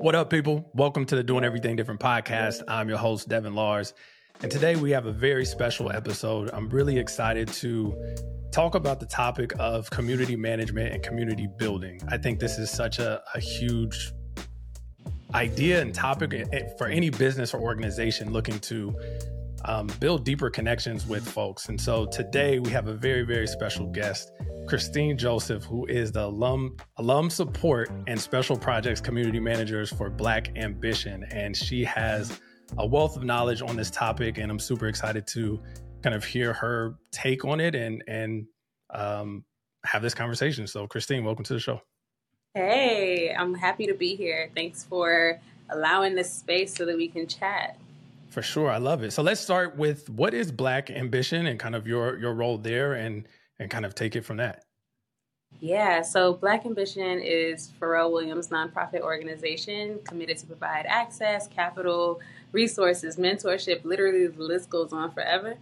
[0.00, 0.70] What up, people?
[0.74, 2.62] Welcome to the Doing Everything Different podcast.
[2.68, 3.94] I'm your host, Devin Lars.
[4.40, 6.50] And today we have a very special episode.
[6.52, 8.14] I'm really excited to
[8.52, 12.00] talk about the topic of community management and community building.
[12.06, 14.12] I think this is such a, a huge
[15.34, 16.32] idea and topic
[16.78, 18.94] for any business or organization looking to
[19.64, 21.68] um, build deeper connections with folks.
[21.68, 24.30] And so today we have a very, very special guest,
[24.68, 30.54] Christine Joseph, who is the alum alum support and special projects community managers for Black
[30.58, 32.38] Ambition, and she has
[32.76, 34.36] a wealth of knowledge on this topic.
[34.36, 35.58] And I'm super excited to
[36.02, 38.46] kind of hear her take on it and and
[38.90, 39.42] um,
[39.86, 40.66] have this conversation.
[40.66, 41.80] So, Christine, welcome to the show.
[42.52, 44.50] Hey, I'm happy to be here.
[44.54, 45.40] Thanks for
[45.70, 47.78] allowing this space so that we can chat.
[48.28, 49.14] For sure, I love it.
[49.14, 52.92] So let's start with what is Black Ambition and kind of your your role there,
[52.92, 53.26] and
[53.58, 54.64] and kind of take it from that.
[55.60, 62.20] Yeah, so Black Ambition is Pharrell Williams' nonprofit organization committed to provide access, capital,
[62.52, 63.84] resources, mentorship.
[63.84, 65.56] Literally, the list goes on forever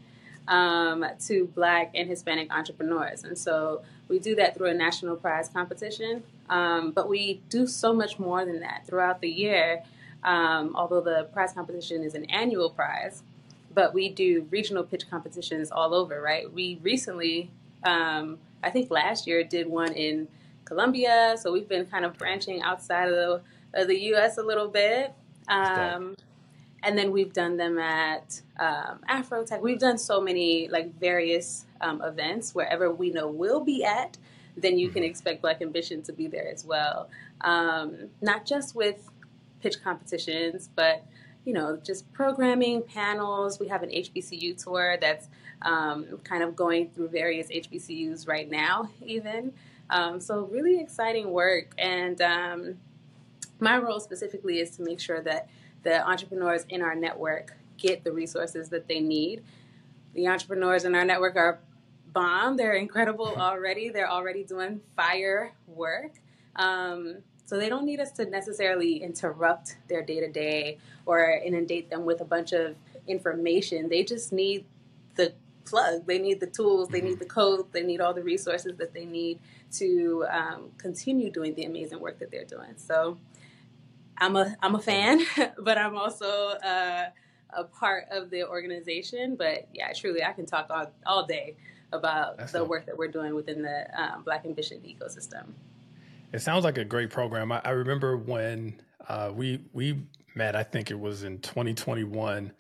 [0.48, 5.48] um, to Black and Hispanic entrepreneurs, and so we do that through a national prize
[5.48, 6.22] competition.
[6.50, 9.83] Um, but we do so much more than that throughout the year
[10.27, 13.22] um, although the prize competition is an annual prize,
[13.72, 16.53] but we do regional pitch competitions all over, right?
[16.53, 17.50] We recently,
[17.87, 20.29] um, I think last year, did one in
[20.65, 24.39] Colombia, so we've been kind of branching outside of the, of the U.S.
[24.39, 25.15] a little bit.
[25.48, 26.17] Um,
[26.83, 29.61] and then we've done them at um, Afrotech.
[29.61, 34.19] We've done so many like various um, events wherever we know we'll be at.
[34.56, 35.11] Then you can mm-hmm.
[35.11, 37.11] expect Black Ambition to be there as well.
[37.43, 39.09] Um, not just with
[39.61, 41.05] pitch competitions, but
[41.47, 43.61] you know, just programming panels.
[43.61, 45.28] We have an HBCU tour that's
[45.62, 49.53] um, kind of going through various HBCUs right now, even.
[49.88, 52.78] Um, so really exciting work, and um,
[53.61, 55.48] my role specifically is to make sure that
[55.84, 59.44] the entrepreneurs in our network get the resources that they need.
[60.14, 61.60] The entrepreneurs in our network are
[62.12, 62.56] bomb.
[62.56, 63.91] They're incredible already.
[63.91, 66.15] They're already doing fire work.
[66.56, 71.89] Um, so they don't need us to necessarily interrupt their day to day or inundate
[71.89, 72.75] them with a bunch of
[73.07, 73.89] information.
[73.89, 74.67] They just need
[75.15, 75.33] the
[75.65, 76.07] plug.
[76.07, 76.89] They need the tools.
[76.89, 77.73] They need the code.
[77.73, 79.39] They need all the resources that they need
[79.75, 82.75] to um, continue doing the amazing work that they're doing.
[82.77, 83.17] So
[84.19, 85.21] I'm a I'm a fan,
[85.59, 86.27] but I'm also
[86.65, 87.11] uh,
[87.51, 89.37] a part of the organization.
[89.37, 91.55] But yeah, truly, I can talk all, all day
[91.93, 95.53] about That's the work that we're doing within the um, Black Ambition ecosystem.
[96.32, 97.53] It sounds like a great program.
[97.53, 100.56] I, I remember when uh, we we met.
[100.56, 102.53] I think it was in 2021,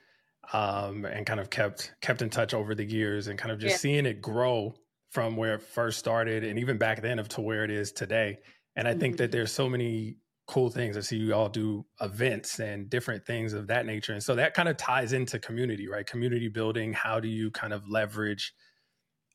[0.52, 3.74] um, and kind of kept kept in touch over the years, and kind of just
[3.74, 3.78] yeah.
[3.78, 4.74] seeing it grow
[5.10, 8.38] from where it first started, and even back then, of to where it is today.
[8.74, 9.00] And I mm-hmm.
[9.00, 10.16] think that there's so many
[10.46, 10.96] cool things.
[10.96, 14.54] I see you all do events and different things of that nature, and so that
[14.54, 16.06] kind of ties into community, right?
[16.06, 16.92] Community building.
[16.92, 18.52] How do you kind of leverage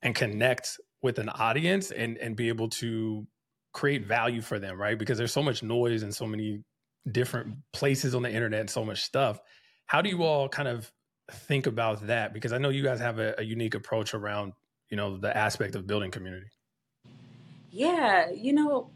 [0.02, 3.28] and connect with an audience and and be able to
[3.74, 4.98] create value for them, right?
[4.98, 6.64] Because there's so much noise and so many
[7.09, 9.40] different places on the internet and so much stuff.
[9.86, 10.92] How do you all kind of
[11.32, 12.34] think about that?
[12.34, 14.54] Because I know you guys have a, a unique approach around,
[14.90, 16.48] you know, the aspect of building community.
[17.72, 18.90] Yeah, you know,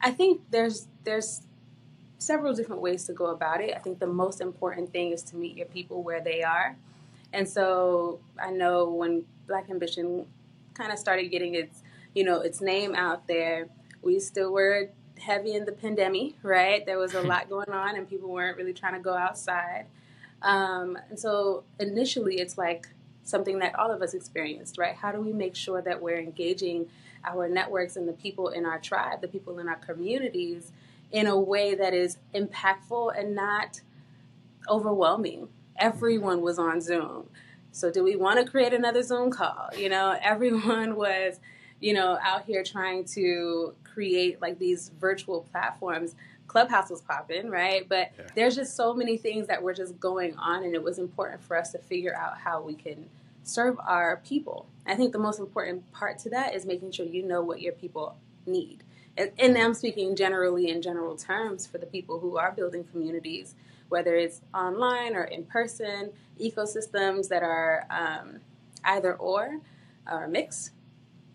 [0.00, 1.42] I think there's there's
[2.18, 3.74] several different ways to go about it.
[3.74, 6.76] I think the most important thing is to meet your people where they are.
[7.32, 10.26] And so I know when Black Ambition
[10.74, 11.82] kind of started getting its
[12.18, 13.68] you know, its name out there.
[14.02, 14.90] We still were
[15.20, 16.84] heavy in the pandemic, right?
[16.84, 19.86] There was a lot going on, and people weren't really trying to go outside.
[20.42, 22.88] Um, and so initially, it's like
[23.22, 24.96] something that all of us experienced, right?
[24.96, 26.88] How do we make sure that we're engaging
[27.24, 30.72] our networks and the people in our tribe, the people in our communities,
[31.12, 33.80] in a way that is impactful and not
[34.68, 35.50] overwhelming?
[35.76, 37.28] Everyone was on Zoom.
[37.70, 39.68] So, do we want to create another Zoom call?
[39.76, 41.38] You know, everyone was
[41.80, 46.14] you know, out here trying to create like these virtual platforms.
[46.46, 47.86] Clubhouse was popping, right?
[47.88, 48.24] But yeah.
[48.34, 51.56] there's just so many things that were just going on, and it was important for
[51.56, 53.08] us to figure out how we can
[53.42, 54.66] serve our people.
[54.86, 57.72] I think the most important part to that is making sure you know what your
[57.72, 58.16] people
[58.46, 58.82] need.
[59.16, 63.54] And, and I'm speaking generally in general terms for the people who are building communities,
[63.88, 66.10] whether it's online or in person,
[66.40, 68.40] ecosystems that are um,
[68.84, 69.60] either or,
[70.10, 70.70] or mix.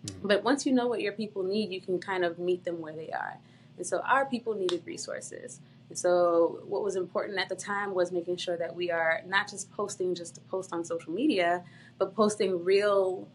[0.06, 0.28] Mm-hmm.
[0.28, 2.94] But once you know what your people need, you can kind of meet them where
[2.94, 3.38] they are.
[3.76, 5.60] And so our people needed resources.
[5.88, 9.48] And so what was important at the time was making sure that we are not
[9.48, 11.64] just posting just to post on social media,
[11.98, 13.28] but posting real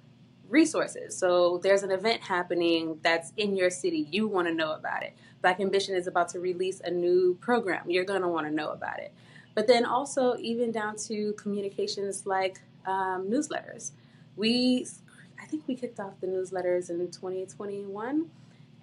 [0.47, 1.15] resources.
[1.15, 4.07] So there's an event happening that's in your city.
[4.11, 5.13] You want to know about it.
[5.41, 7.89] Black Ambition is about to release a new program.
[7.89, 9.13] You're going to want to know about it.
[9.55, 13.91] But then also, even down to communications like um, newsletters.
[14.35, 14.87] We,
[15.49, 18.29] think we kicked off the newsletters in 2021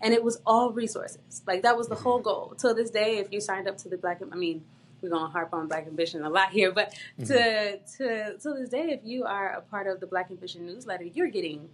[0.02, 1.42] and it was all resources.
[1.46, 2.54] Like that was the whole goal.
[2.58, 4.64] Till this day, if you signed up to the Black, I mean,
[5.00, 7.24] we're gonna harp on Black Ambition a lot here, but mm-hmm.
[7.24, 11.04] to to to this day, if you are a part of the Black Ambition newsletter,
[11.04, 11.68] you're getting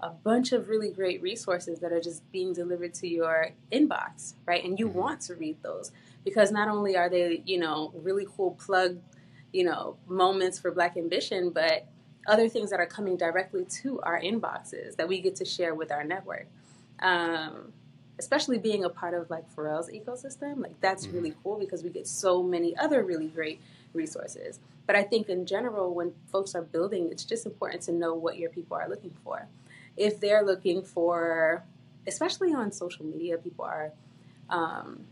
[0.00, 4.64] a bunch of really great resources that are just being delivered to your inbox, right?
[4.64, 4.98] And you mm-hmm.
[4.98, 5.92] want to read those
[6.24, 8.98] because not only are they, you know, really cool plug,
[9.52, 11.86] you know, moments for Black Ambition, but
[12.26, 15.90] other things that are coming directly to our inboxes that we get to share with
[15.90, 16.46] our network.
[17.00, 17.72] Um,
[18.20, 21.16] especially being a part of like Pharrell's ecosystem, like that's mm-hmm.
[21.16, 23.60] really cool because we get so many other really great
[23.94, 24.60] resources.
[24.86, 28.36] But I think in general, when folks are building, it's just important to know what
[28.38, 29.48] your people are looking for.
[29.96, 31.64] If they're looking for,
[32.06, 33.92] especially on social media, people are,
[34.50, 35.04] um,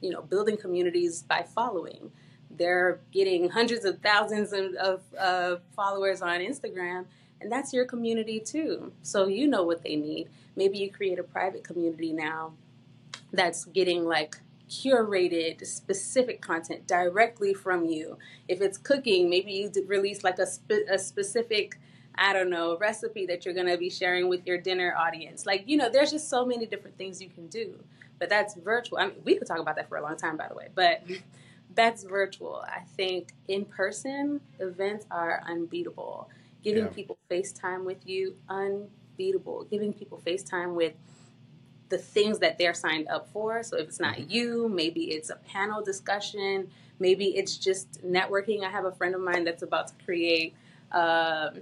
[0.00, 2.10] you know, building communities by following.
[2.50, 7.06] They're getting hundreds of thousands of, of, of followers on Instagram,
[7.40, 8.92] and that's your community too.
[9.02, 10.28] So you know what they need
[10.58, 12.52] maybe you create a private community now
[13.32, 14.36] that's getting like
[14.68, 18.18] curated specific content directly from you.
[18.48, 21.78] If it's cooking, maybe you release like a, spe- a specific,
[22.16, 25.46] I don't know, recipe that you're going to be sharing with your dinner audience.
[25.46, 27.78] Like, you know, there's just so many different things you can do.
[28.18, 28.98] But that's virtual.
[28.98, 30.68] I mean, we could talk about that for a long time, by the way.
[30.74, 31.02] But
[31.78, 32.64] that's virtual.
[32.66, 36.28] I think in person events are unbeatable.
[36.64, 36.90] Giving yeah.
[36.90, 39.62] people FaceTime with you, unbeatable.
[39.70, 40.94] Giving people FaceTime with
[41.88, 43.62] the things that they're signed up for.
[43.62, 44.28] So if it's not mm-hmm.
[44.28, 48.64] you, maybe it's a panel discussion, maybe it's just networking.
[48.64, 50.54] I have a friend of mine that's about to create
[50.90, 51.60] um,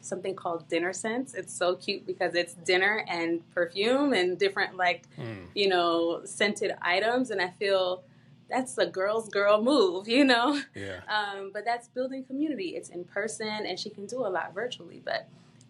[0.00, 1.32] something called Dinner Sense.
[1.32, 5.46] It's so cute because it's dinner and perfume and different like mm.
[5.54, 8.02] you know scented items, and I feel
[8.48, 10.60] that's a girl's girl move, you know.
[10.74, 11.00] Yeah.
[11.08, 12.74] Um, but that's building community.
[12.76, 15.28] It's in person, and she can do a lot virtually, but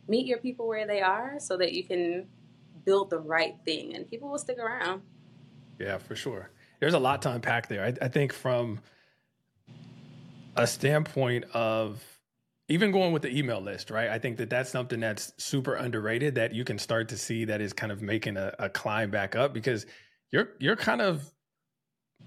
[0.09, 2.27] meet your people where they are so that you can
[2.85, 5.03] build the right thing and people will stick around.
[5.79, 6.51] Yeah, for sure.
[6.81, 7.85] There's a lot to unpack there.
[7.85, 8.81] I, I think from
[10.57, 12.03] a standpoint of
[12.69, 14.09] even going with the email list, right?
[14.09, 17.61] I think that that's something that's super underrated that you can start to see that
[17.61, 19.87] is kind of making a, a climb back up because
[20.31, 21.31] you're you're kind of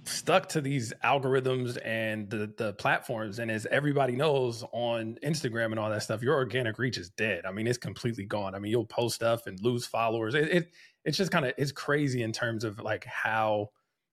[0.05, 3.39] stuck to these algorithms and the the platforms.
[3.39, 7.45] And as everybody knows on Instagram and all that stuff your organic reach is dead.
[7.45, 8.55] I mean it's completely gone.
[8.55, 10.35] I mean you'll post stuff and lose followers.
[10.35, 10.71] It, it
[11.03, 13.69] it's just kind of it's crazy in terms of like how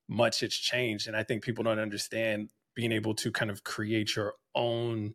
[0.09, 1.09] much it's changed.
[1.09, 5.15] And i think people don't understand being able to kind of create your own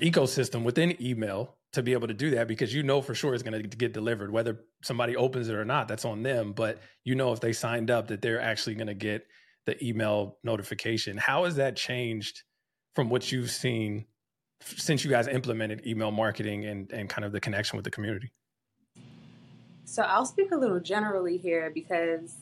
[0.00, 3.42] ecosystem within email to be able to do that because you know for sure it's
[3.42, 6.52] going to get delivered whether somebody opens it or not that's on them.
[6.52, 9.26] But you know if they signed up that they're actually going to get
[9.66, 11.18] the email notification.
[11.18, 12.42] How has that changed
[12.94, 14.06] from what you've seen
[14.62, 18.32] since you guys implemented email marketing and and kind of the connection with the community?
[19.84, 22.34] So i'll speak a little generally here because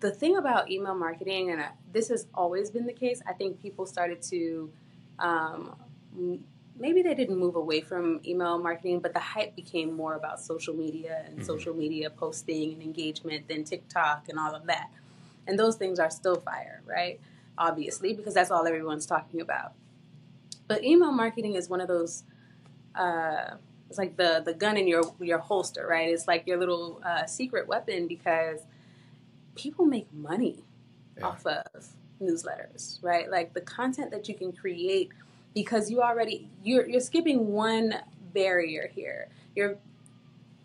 [0.00, 3.86] the thing about email marketing and this has always been the case i think people
[3.86, 4.70] started to
[5.18, 5.74] um,
[6.78, 10.74] maybe they didn't move away from email marketing, but the hype became more about social
[10.74, 11.44] media and mm-hmm.
[11.44, 14.90] social media posting and engagement than TikTok and all of that.
[15.46, 17.20] And those things are still fire, right?
[17.56, 19.72] Obviously, because that's all everyone's talking about.
[20.68, 22.24] But email marketing is one of those.
[22.94, 23.54] Uh,
[23.88, 26.10] it's like the the gun in your your holster, right?
[26.10, 28.60] It's like your little uh, secret weapon because
[29.56, 30.62] people make money
[31.16, 31.26] yeah.
[31.26, 31.64] off of
[32.20, 33.30] newsletters, right?
[33.30, 35.10] Like the content that you can create
[35.58, 37.92] because you already you're you're skipping one
[38.32, 39.28] barrier here.
[39.56, 39.76] You're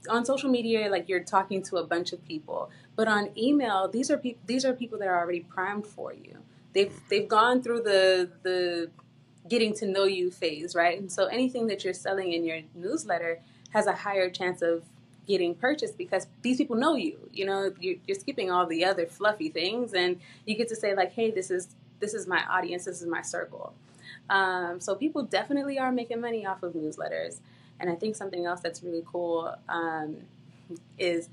[0.07, 4.11] on social media like you're talking to a bunch of people, but on email these
[4.11, 6.37] are people these are people that are already primed for you.
[6.73, 8.91] They've they've gone through the the
[9.49, 10.99] getting to know you phase, right?
[10.99, 13.39] And so anything that you're selling in your newsletter
[13.71, 14.83] has a higher chance of
[15.27, 17.17] getting purchased because these people know you.
[17.33, 20.95] You know, you're, you're, skipping all the other fluffy things, and you get to say
[20.95, 21.69] like, "Hey, this is
[21.99, 22.85] this is my audience.
[22.85, 23.73] This is my circle."
[24.29, 27.39] Um, so people definitely are making money off of newsletters.
[27.79, 30.17] And I think something else that's really cool um,
[30.97, 31.29] is,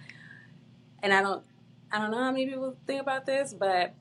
[1.03, 1.43] and I don't,
[1.93, 3.95] I don't know how many people think about this, but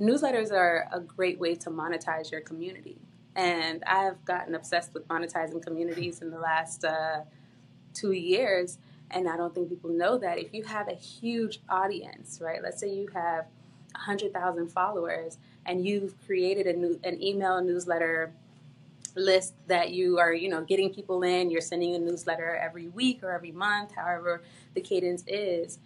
[0.00, 2.98] newsletters are a great way to monetize your community.
[3.34, 7.20] And I've gotten obsessed with monetizing communities in the last uh,
[7.92, 8.78] two years.
[9.10, 12.62] And I don't think people know that if you have a huge audience, right?
[12.62, 13.46] Let's say you have
[13.92, 18.32] 100,000 followers and you've created a new, an email newsletter
[19.16, 23.22] list that you are, you know, getting people in, you're sending a newsletter every week
[23.22, 24.42] or every month, however
[24.74, 25.78] the cadence is,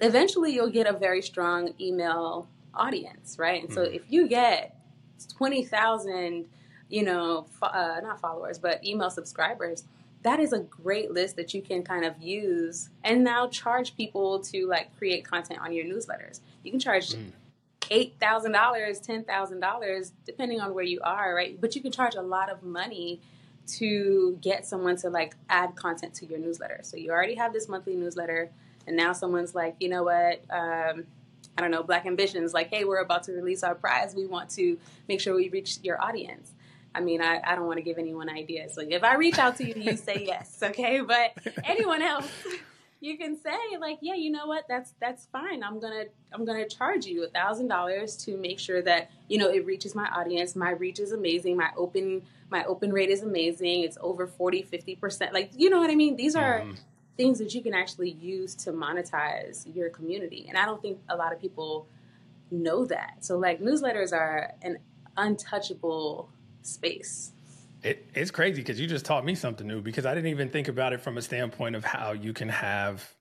[0.00, 3.62] eventually you'll get a very strong email audience, right?
[3.62, 3.94] And so mm-hmm.
[3.94, 4.76] if you get
[5.36, 6.44] 20,000,
[6.88, 9.84] you know, uh, not followers, but email subscribers,
[10.22, 14.38] that is a great list that you can kind of use and now charge people
[14.40, 16.40] to like create content on your newsletters.
[16.62, 17.30] You can charge mm
[17.90, 21.60] eight thousand dollars, ten thousand dollars, depending on where you are, right?
[21.60, 23.20] But you can charge a lot of money
[23.66, 26.80] to get someone to like add content to your newsletter.
[26.82, 28.50] So you already have this monthly newsletter,
[28.86, 30.42] and now someone's like, you know what?
[30.50, 31.04] Um,
[31.56, 34.14] I don't know, Black Ambitions, like, hey, we're about to release our prize.
[34.14, 36.52] We want to make sure we reach your audience.
[36.94, 38.76] I mean, I, I don't want to give anyone ideas.
[38.76, 41.00] Like, if I reach out to you, you say yes, okay?
[41.00, 41.32] But
[41.64, 42.30] anyone else,
[43.02, 44.64] you can say like, yeah, you know what?
[44.68, 45.64] That's that's fine.
[45.64, 49.50] I'm gonna I'm gonna charge you a thousand dollars to make sure that you know
[49.50, 50.54] it reaches my audience.
[50.54, 51.56] My reach is amazing.
[51.56, 53.82] My open my open rate is amazing.
[53.82, 55.34] It's over 40, 50 percent.
[55.34, 56.14] Like, you know what I mean?
[56.14, 56.78] These are mm.
[57.16, 60.46] things that you can actually use to monetize your community.
[60.48, 61.88] And I don't think a lot of people
[62.52, 63.16] know that.
[63.24, 64.78] So like newsletters are an
[65.16, 66.28] untouchable
[66.62, 67.31] space
[67.82, 70.68] it, it's crazy because you just taught me something new because I didn't even think
[70.68, 73.14] about it from a standpoint of how you can have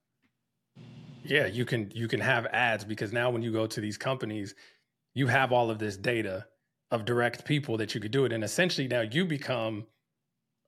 [1.24, 4.56] yeah, you can you can have ads because now when you go to these companies,
[5.14, 6.46] you have all of this data
[6.90, 9.86] of direct people that you could do it and essentially now you become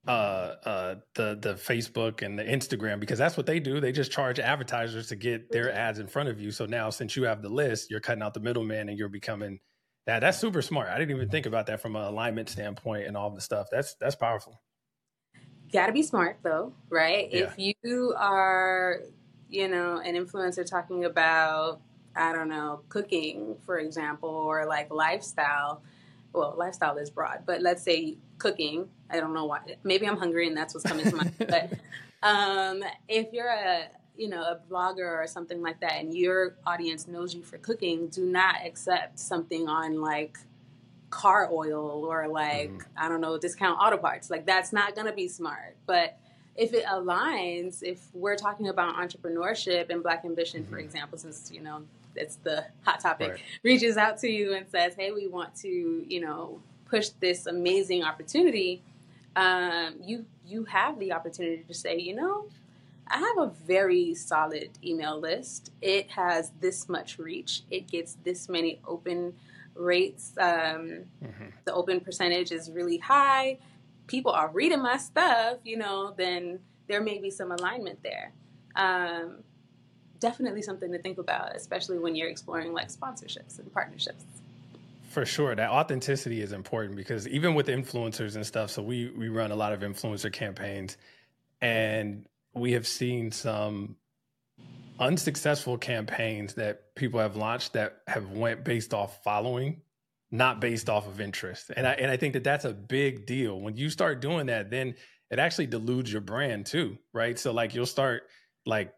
[0.07, 3.79] uh uh the the Facebook and the Instagram because that's what they do.
[3.79, 6.51] They just charge advertisers to get their ads in front of you.
[6.51, 9.59] So now since you have the list, you're cutting out the middleman and you're becoming
[10.05, 10.89] that that's super smart.
[10.89, 13.67] I didn't even think about that from an alignment standpoint and all the stuff.
[13.71, 14.61] That's that's powerful.
[15.71, 17.29] Got to be smart though, right?
[17.31, 17.45] Yeah.
[17.45, 18.99] If you are,
[19.49, 21.81] you know, an influencer talking about,
[22.15, 25.81] I don't know, cooking, for example, or like lifestyle.
[26.33, 28.89] Well, lifestyle is broad, but let's say cooking.
[29.09, 29.59] I don't know why.
[29.83, 31.33] Maybe I'm hungry and that's what's coming to mind.
[31.37, 31.71] but
[32.23, 37.07] um, if you're a you know a blogger or something like that and your audience
[37.07, 40.37] knows you for cooking do not accept something on like
[41.09, 42.81] car oil or like mm.
[42.97, 46.17] i don't know discount auto parts like that's not going to be smart but
[46.55, 50.71] if it aligns if we're talking about entrepreneurship and black ambition mm-hmm.
[50.71, 51.83] for example since you know
[52.15, 53.39] it's the hot topic right.
[53.63, 58.03] reaches out to you and says hey we want to you know push this amazing
[58.03, 58.81] opportunity
[59.35, 62.45] um, you you have the opportunity to say you know
[63.07, 65.71] I have a very solid email list.
[65.81, 67.63] It has this much reach.
[67.69, 69.33] It gets this many open
[69.75, 70.33] rates.
[70.39, 71.49] Um, mm-hmm.
[71.65, 73.59] The open percentage is really high.
[74.07, 78.33] People are reading my stuff, you know, then there may be some alignment there.
[78.75, 79.43] Um,
[80.19, 84.23] definitely something to think about, especially when you're exploring like sponsorships and partnerships.
[85.09, 89.29] For sure, that authenticity is important because even with influencers and stuff, so we we
[89.29, 90.97] run a lot of influencer campaigns,
[91.61, 93.95] and we have seen some
[94.99, 99.81] unsuccessful campaigns that people have launched that have went based off following
[100.31, 101.71] not based off of interest.
[101.75, 103.59] And i and i think that that's a big deal.
[103.59, 104.95] When you start doing that then
[105.29, 107.37] it actually deludes your brand too right?
[107.37, 108.23] So like you'll start
[108.65, 108.93] like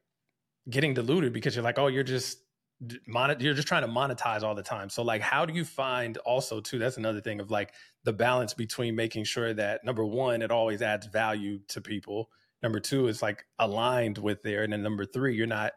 [0.70, 2.40] getting diluted because you're like oh you're just
[2.82, 4.90] you're just trying to monetize all the time.
[4.90, 8.54] So like how do you find also too that's another thing of like the balance
[8.54, 12.30] between making sure that number one it always adds value to people
[12.66, 15.74] Number two is like aligned with there, and then number three, you're not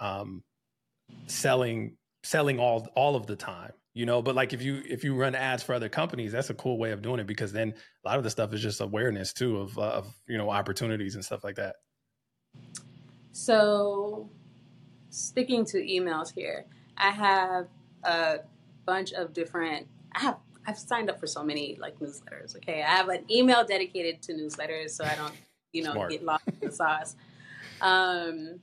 [0.00, 0.42] um,
[1.26, 4.22] selling selling all all of the time you know?
[4.22, 6.92] But like if you if you run ads for other companies that's a cool way
[6.92, 9.76] of doing it because then a lot of the stuff is just awareness too of
[9.78, 11.76] uh, of you know opportunities and stuff like that.
[13.32, 14.30] So
[15.10, 16.64] sticking to emails here
[16.96, 17.66] i have
[18.04, 18.38] a
[18.86, 22.82] bunch of different i have i've signed up for so many like newsletters okay?
[22.82, 25.34] I have an email dedicated to newsletters so i don't
[25.72, 26.10] you know, Smart.
[26.10, 27.16] get lost in the sauce.
[27.80, 28.60] Um,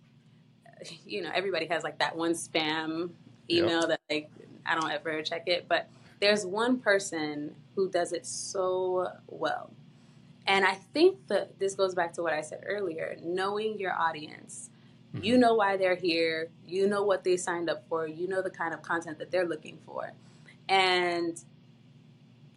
[1.05, 3.09] you know, everybody has like that one spam
[3.49, 3.89] email yep.
[3.89, 4.29] that like
[4.65, 9.71] I don't ever check it, but there's one person who does it so well.
[10.47, 14.69] And I think that this goes back to what I said earlier, knowing your audience.
[15.13, 15.25] Mm-hmm.
[15.25, 18.49] You know why they're here, you know what they signed up for, you know the
[18.49, 20.11] kind of content that they're looking for.
[20.69, 21.41] And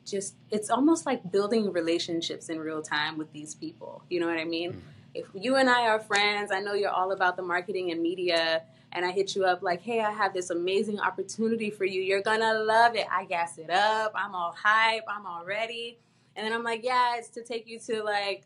[0.05, 4.03] just it's almost like building relationships in real time with these people.
[4.11, 4.73] You know what I mean?
[4.73, 4.81] Mm-hmm.
[5.15, 8.63] If you and I are friends, I know you're all about the marketing and media,
[8.93, 12.01] and I hit you up like, hey, I have this amazing opportunity for you.
[12.01, 13.07] You're gonna love it.
[13.11, 14.13] I gas it up.
[14.15, 15.05] I'm all hype.
[15.09, 15.99] I'm all ready.
[16.37, 18.45] And then I'm like, yeah, it's to take you to like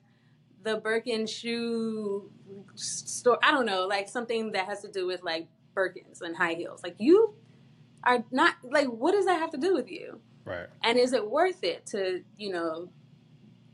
[0.62, 2.30] the Birkin shoe
[2.74, 3.38] store.
[3.42, 5.46] I don't know, like something that has to do with like
[5.76, 6.82] Birkins and high heels.
[6.82, 7.34] Like you
[8.02, 10.20] are not like, what does that have to do with you?
[10.44, 10.66] Right.
[10.82, 12.88] And is it worth it to, you know,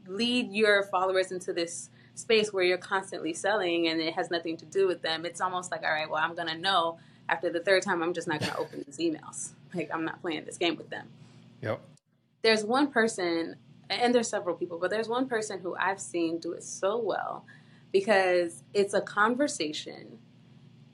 [0.07, 4.65] lead your followers into this space where you're constantly selling and it has nothing to
[4.67, 6.99] do with them, it's almost like, all right, well, I'm going to know
[7.29, 9.51] after the third time, I'm just not going to open these emails.
[9.75, 11.09] Like, I'm not playing this game with them.
[11.63, 11.81] Yep.
[12.43, 13.57] There's one person,
[13.89, 17.45] and there's several people, but there's one person who I've seen do it so well
[17.93, 20.19] because it's a conversation.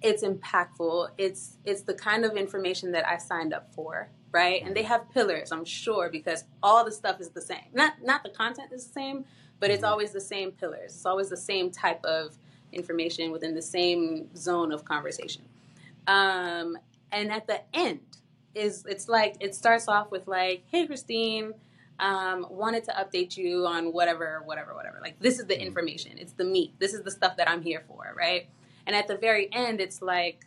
[0.02, 1.10] It's impactful.
[1.16, 4.62] It's it's the kind of information that I signed up for, right?
[4.62, 7.68] And they have pillars, I'm sure, because all the stuff is the same.
[7.72, 9.24] Not not the content is the same,
[9.60, 9.92] but it's mm-hmm.
[9.92, 10.92] always the same pillars.
[10.94, 12.36] It's always the same type of
[12.70, 15.42] information within the same zone of conversation.
[16.06, 16.76] Um,
[17.10, 18.00] and at the end
[18.54, 21.54] is it's like it starts off with like, "Hey, Christine."
[21.98, 24.98] Um, wanted to update you on whatever, whatever, whatever.
[25.00, 25.68] Like, this is the mm-hmm.
[25.68, 26.18] information.
[26.18, 26.74] It's the meat.
[26.78, 28.50] This is the stuff that I'm here for, right?
[28.86, 30.44] And at the very end, it's like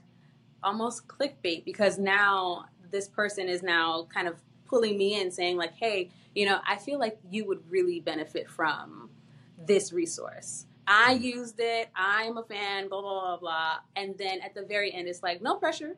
[0.62, 5.74] almost clickbait because now this person is now kind of pulling me in saying, like,
[5.74, 9.10] hey, you know, I feel like you would really benefit from
[9.58, 10.66] this resource.
[10.88, 11.24] I mm-hmm.
[11.24, 11.90] used it.
[11.96, 13.74] I'm a fan, blah, blah, blah, blah.
[13.96, 15.98] And then at the very end, it's like, no pressure,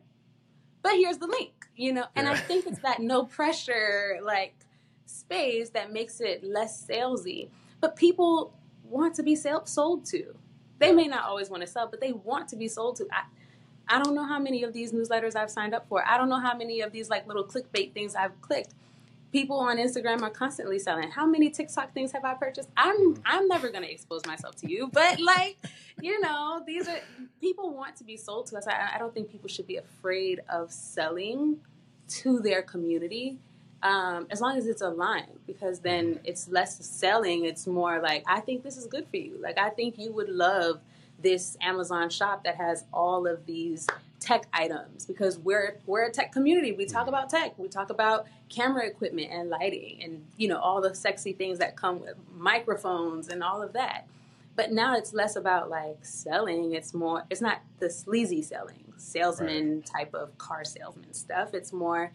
[0.82, 2.06] but here's the link, you know?
[2.16, 2.34] And yeah.
[2.34, 4.56] I think it's that no pressure, like,
[5.06, 7.50] space that makes it less salesy.
[7.80, 10.36] But people want to be sold to.
[10.80, 13.08] They may not always want to sell, but they want to be sold to.
[13.12, 13.24] I,
[13.92, 16.04] I don't know how many of these newsletters I've signed up for.
[16.08, 18.74] I don't know how many of these like little clickbait things I've clicked
[19.32, 21.10] people on Instagram are constantly selling.
[21.10, 22.70] How many TikTok things have I purchased?
[22.78, 25.58] I'm I'm never gonna expose myself to you, but like,
[26.02, 27.00] you know, these are
[27.40, 28.68] people want to be sold to us.
[28.68, 31.60] I, I don't think people should be afraid of selling
[32.10, 33.40] to their community.
[33.84, 37.46] Um, as long as it's aligned, because then it's less selling.
[37.46, 39.40] It's more like, I think this is good for you.
[39.42, 40.82] Like, I think you would love
[41.22, 43.88] this Amazon shop that has all of these
[44.20, 46.72] tech items because we're we're a tech community.
[46.72, 47.58] We talk about tech.
[47.58, 51.76] We talk about camera equipment and lighting and you know all the sexy things that
[51.76, 54.08] come with microphones and all of that.
[54.56, 56.74] But now it's less about like selling.
[56.74, 57.26] It's more.
[57.30, 59.86] It's not the sleazy selling, salesman right.
[59.86, 61.54] type of car salesman stuff.
[61.54, 62.12] It's more.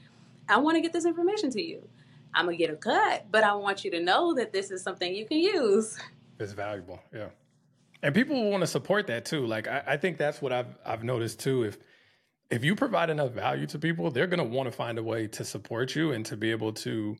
[0.49, 1.89] I want to get this information to you.
[2.35, 5.15] I'm gonna get a cut, but I want you to know that this is something
[5.15, 5.99] you can use.
[6.39, 7.29] It's valuable, yeah.
[8.03, 9.47] And people want to support that too.
[9.47, 11.65] Like I, I think that's what I've I've noticed too.
[11.65, 11.79] If
[12.51, 15.27] if you provide enough value to people, they're going to want to find a way
[15.29, 17.17] to support you and to be able to,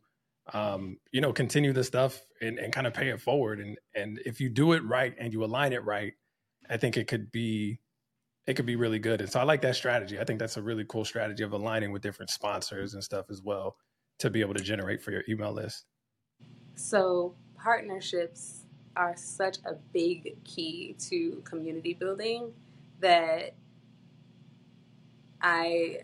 [0.53, 3.61] um, you know, continue the stuff and, and kind of pay it forward.
[3.61, 6.13] And and if you do it right and you align it right,
[6.69, 7.81] I think it could be
[8.47, 9.21] it could be really good.
[9.21, 10.21] And so I like that strategy.
[10.21, 13.43] I think that's a really cool strategy of aligning with different sponsors and stuff as
[13.43, 13.77] well
[14.21, 15.85] to be able to generate for your email list.
[16.75, 18.66] So partnerships
[18.97, 22.53] are such a big key to community building
[23.01, 23.53] that
[25.41, 26.01] I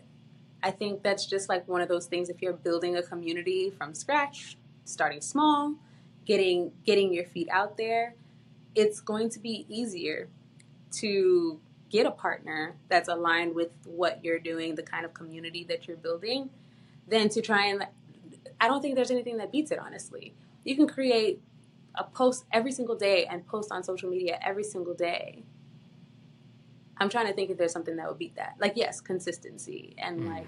[0.61, 3.93] I think that's just like one of those things if you're building a community from
[3.93, 5.75] scratch, starting small,
[6.25, 8.15] getting getting your feet out there,
[8.75, 10.29] it's going to be easier
[10.93, 15.87] to get a partner that's aligned with what you're doing, the kind of community that
[15.87, 16.49] you're building,
[17.07, 17.85] than to try and
[18.61, 20.33] I don't think there's anything that beats it honestly.
[20.63, 21.41] You can create
[21.95, 25.43] a post every single day and post on social media every single day
[26.97, 28.55] I'm trying to think if there's something that would beat that.
[28.59, 30.35] Like, yes, consistency and mm.
[30.35, 30.47] like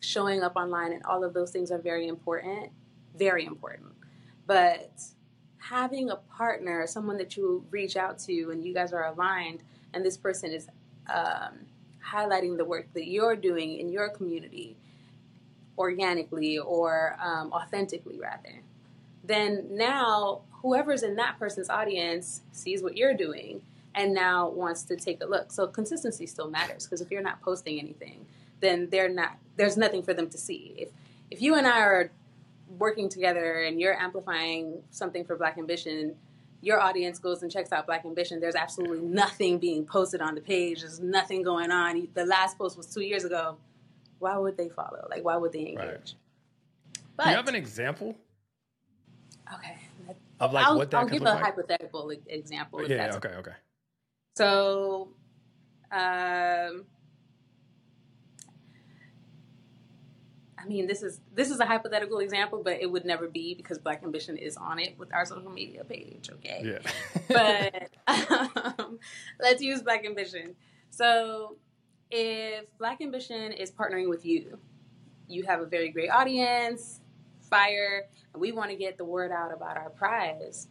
[0.00, 2.70] showing up online and all of those things are very important,
[3.16, 3.92] very important.
[4.46, 5.00] But
[5.58, 9.62] having a partner, someone that you reach out to and you guys are aligned,
[9.94, 10.68] and this person is
[11.12, 11.60] um,
[12.06, 14.76] highlighting the work that you're doing in your community
[15.76, 18.62] organically or um, authentically, rather,
[19.28, 23.62] then now whoever's in that person's audience sees what you're doing
[23.94, 25.52] and now wants to take a look.
[25.52, 28.26] So consistency still matters because if you're not posting anything,
[28.60, 29.36] then they're not.
[29.56, 30.74] There's nothing for them to see.
[30.76, 30.88] If
[31.30, 32.10] if you and I are
[32.78, 36.14] working together and you're amplifying something for Black Ambition,
[36.60, 38.40] your audience goes and checks out Black Ambition.
[38.40, 40.80] There's absolutely nothing being posted on the page.
[40.80, 42.08] There's nothing going on.
[42.14, 43.56] The last post was two years ago.
[44.18, 45.06] Why would they follow?
[45.10, 45.78] Like, why would they engage?
[45.78, 46.14] Right.
[47.16, 48.16] But, Do you have an example?
[49.54, 49.76] Okay.
[50.40, 51.42] Of like I'll, what that I'll give a like?
[51.42, 52.86] hypothetical example.
[52.88, 53.16] Yeah.
[53.16, 53.28] Okay.
[53.28, 53.52] Okay.
[54.36, 55.08] So,
[55.90, 56.84] um,
[60.56, 63.78] I mean, this is this is a hypothetical example, but it would never be because
[63.78, 66.30] Black Ambition is on it with our social media page.
[66.34, 66.92] Okay, yeah.
[68.06, 68.98] but um,
[69.40, 70.54] let's use Black Ambition.
[70.90, 71.56] So,
[72.10, 74.58] if Black Ambition is partnering with you,
[75.28, 77.00] you have a very great audience,
[77.48, 80.68] fire, and we want to get the word out about our prize.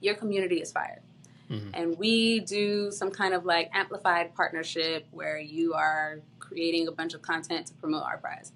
[0.00, 1.02] Your community is fired.
[1.50, 1.70] Mm-hmm.
[1.74, 7.14] And we do some kind of like amplified partnership where you are creating a bunch
[7.14, 8.52] of content to promote our prize.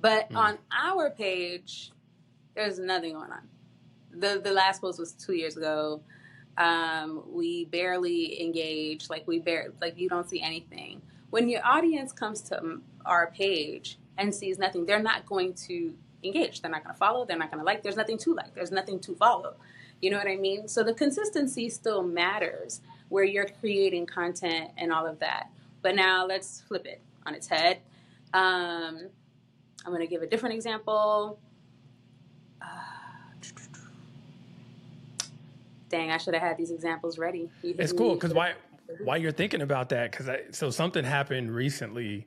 [0.00, 0.36] But mm-hmm.
[0.36, 1.92] on our page,
[2.54, 3.48] there's nothing going on.
[4.10, 6.02] the the last post was two years ago.
[6.58, 11.02] Um, we barely engage, like we barely, like you don't see anything.
[11.30, 16.60] When your audience comes to our page and sees nothing, they're not going to engage.
[16.60, 17.24] They're not going to follow.
[17.24, 17.82] They're not going to like.
[17.82, 18.54] There's nothing to like.
[18.54, 19.54] There's nothing to follow.
[20.00, 20.68] You know what I mean?
[20.68, 25.48] So the consistency still matters where you're creating content and all of that.
[25.82, 27.78] But now let's flip it on its head.
[28.34, 29.08] Um,
[29.84, 31.38] I'm going to give a different example.
[32.60, 32.66] Uh,
[35.88, 37.48] dang, I should have had these examples ready.
[37.62, 38.54] it's cool because why
[39.02, 42.26] why you're thinking about that because so something happened recently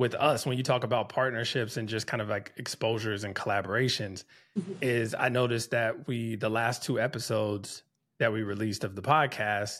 [0.00, 4.24] with us when you talk about partnerships and just kind of like exposures and collaborations
[4.58, 4.72] mm-hmm.
[4.80, 7.82] is I noticed that we the last two episodes
[8.18, 9.76] that we released of the podcast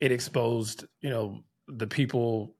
[0.00, 2.54] it exposed you know the people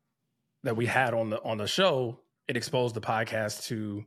[0.64, 2.18] that we had on the on the show
[2.48, 4.04] it exposed the podcast to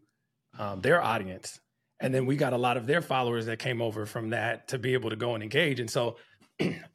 [0.60, 1.62] um, their audience
[2.02, 4.78] and then we got a lot of their followers that came over from that to
[4.78, 6.18] be able to go and engage and so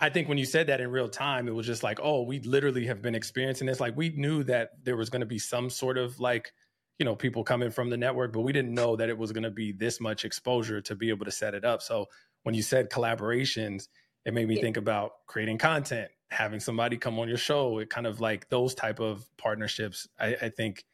[0.01, 2.40] I think when you said that in real time, it was just like, oh, we
[2.40, 3.81] literally have been experiencing this.
[3.81, 6.53] Like we knew that there was going to be some sort of like,
[6.99, 9.42] you know, people coming from the network, but we didn't know that it was going
[9.42, 11.83] to be this much exposure to be able to set it up.
[11.83, 12.07] So
[12.42, 13.88] when you said collaborations,
[14.25, 14.62] it made me yeah.
[14.62, 17.79] think about creating content, having somebody come on your show.
[17.79, 20.85] It kind of like those type of partnerships, I, I think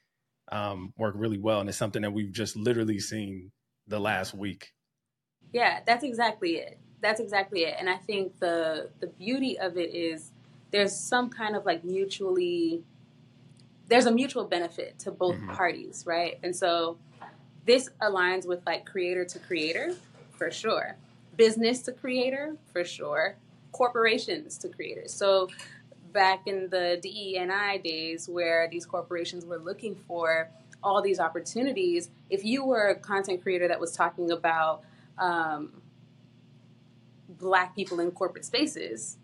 [0.50, 1.60] um, work really well.
[1.60, 3.52] And it's something that we've just literally seen
[3.86, 4.72] the last week.
[5.56, 7.76] Yeah, that's exactly it that's exactly it.
[7.78, 10.32] And I think the the beauty of it is
[10.70, 12.82] there's some kind of like mutually
[13.88, 15.52] there's a mutual benefit to both mm-hmm.
[15.52, 16.38] parties, right?
[16.42, 16.98] And so
[17.64, 19.94] this aligns with like creator to creator
[20.32, 20.96] for sure,
[21.36, 23.36] business to creator for sure,
[23.72, 25.12] corporations to creators.
[25.12, 25.48] So
[26.12, 30.48] back in the DEI days where these corporations were looking for
[30.82, 34.82] all these opportunities, if you were a content creator that was talking about
[35.18, 35.82] um,
[37.28, 39.18] black people in corporate spaces,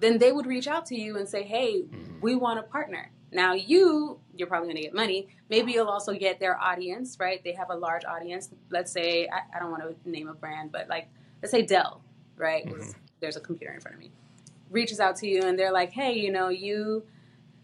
[0.00, 2.20] then they would reach out to you and say, hey, mm-hmm.
[2.20, 3.10] we want a partner.
[3.30, 5.28] Now, you, you're probably going to get money.
[5.50, 7.42] Maybe you'll also get their audience, right?
[7.44, 8.48] They have a large audience.
[8.70, 11.08] Let's say, I, I don't want to name a brand, but like,
[11.42, 12.00] let's say Dell,
[12.36, 12.64] right?
[12.66, 12.90] Mm-hmm.
[13.20, 14.12] There's a computer in front of me.
[14.70, 17.04] Reaches out to you and they're like, hey, you know, you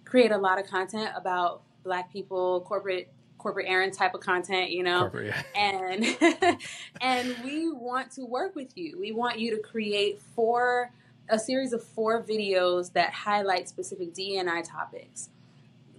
[0.05, 3.14] create a lot of content about black people, corporate
[3.45, 5.13] corporate Aaron type of content, you know.
[5.15, 5.43] Yeah.
[5.55, 6.05] And
[7.01, 8.99] and we want to work with you.
[8.99, 10.91] We want you to create four
[11.29, 15.31] a series of four videos that highlight specific DNI topics.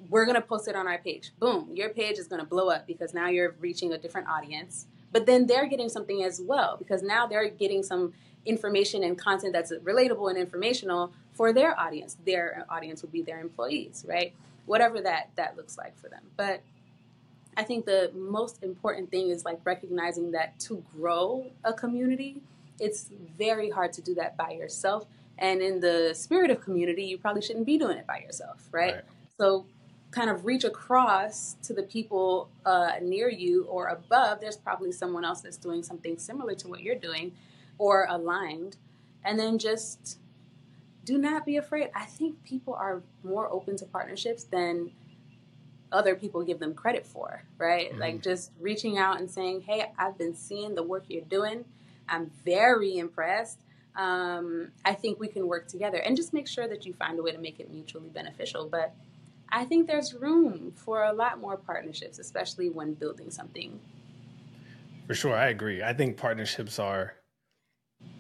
[0.10, 1.32] We're going to post it on our page.
[1.40, 4.86] Boom, your page is going to blow up because now you're reaching a different audience.
[5.12, 8.14] But then they're getting something as well because now they're getting some
[8.46, 12.18] information and content that's relatable and informational for their audience.
[12.26, 14.34] Their audience would be their employees, right?
[14.66, 16.22] Whatever that that looks like for them.
[16.38, 16.62] But
[17.58, 22.42] I think the most important thing is like recognizing that to grow a community,
[22.80, 25.06] it's very hard to do that by yourself.
[25.38, 28.96] And in the spirit of community, you probably shouldn't be doing it by yourself, right?
[28.96, 29.04] right.
[29.38, 29.66] So,
[30.12, 34.40] kind of reach across to the people uh, near you or above.
[34.40, 37.34] There's probably someone else that's doing something similar to what you're doing
[37.78, 38.78] or aligned.
[39.26, 40.20] And then just
[41.04, 41.90] do not be afraid.
[41.94, 44.92] I think people are more open to partnerships than
[45.96, 47.90] other people give them credit for, right?
[47.90, 48.00] Mm-hmm.
[48.00, 51.66] Like just reaching out and saying, "Hey, I've been seeing the work you're doing.
[52.08, 53.60] I'm very impressed.
[53.96, 57.24] Um, I think we can work together." And just make sure that you find a
[57.24, 58.68] way to make it mutually beneficial.
[58.70, 58.94] But
[59.50, 63.80] I think there's room for a lot more partnerships, especially when building something.
[65.08, 65.82] For sure, I agree.
[65.82, 67.14] I think partnerships are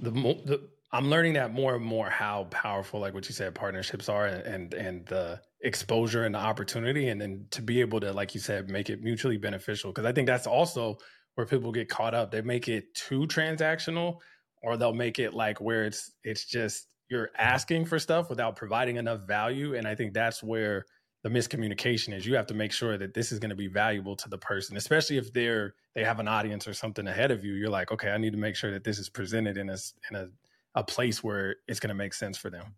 [0.01, 0.61] the, the
[0.95, 4.73] I'm learning that more and more how powerful, like what you said, partnerships are, and
[4.73, 8.69] and the exposure and the opportunity, and then to be able to, like you said,
[8.69, 9.91] make it mutually beneficial.
[9.91, 10.97] Because I think that's also
[11.35, 12.31] where people get caught up.
[12.31, 14.19] They make it too transactional,
[14.63, 18.95] or they'll make it like where it's it's just you're asking for stuff without providing
[18.95, 20.85] enough value, and I think that's where
[21.23, 22.25] the miscommunication is.
[22.25, 24.77] You have to make sure that this is going to be valuable to the person,
[24.77, 27.53] especially if they're they have an audience or something ahead of you.
[27.53, 29.77] You're like, okay, I need to make sure that this is presented in a
[30.09, 30.29] in a
[30.75, 32.75] a place where it's going to make sense for them.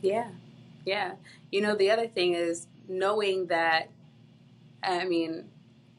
[0.00, 0.28] Yeah.
[0.84, 1.12] Yeah.
[1.52, 3.90] You know, the other thing is knowing that,
[4.82, 5.44] I mean,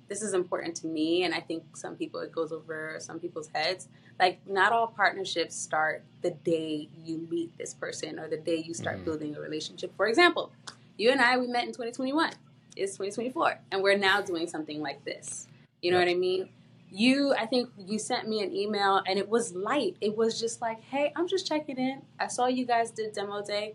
[0.07, 3.49] this is important to me, and I think some people, it goes over some people's
[3.53, 3.87] heads.
[4.19, 8.73] Like, not all partnerships start the day you meet this person or the day you
[8.73, 9.05] start mm.
[9.05, 9.91] building a relationship.
[9.97, 10.51] For example,
[10.97, 12.31] you and I, we met in 2021.
[12.75, 15.47] It's 2024, and we're now doing something like this.
[15.81, 16.07] You know yep.
[16.07, 16.49] what I mean?
[16.95, 20.61] You i think you sent me an email and it was light it was just
[20.61, 23.73] like hey i'm just checking in i saw you guys did demo day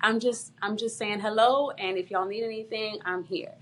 [0.00, 3.54] i'm just i'm just saying hello and if y'all need anything i'm here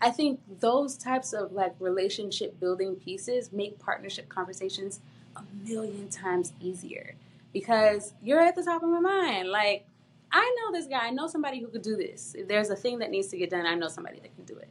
[0.00, 5.00] i think those types of like relationship building pieces make partnership conversations
[5.36, 7.14] a million times easier
[7.54, 9.48] because you're at the top of my mind.
[9.48, 9.86] Like,
[10.30, 11.06] I know this guy.
[11.06, 12.34] I know somebody who could do this.
[12.36, 14.56] If there's a thing that needs to get done, I know somebody that can do
[14.58, 14.68] it.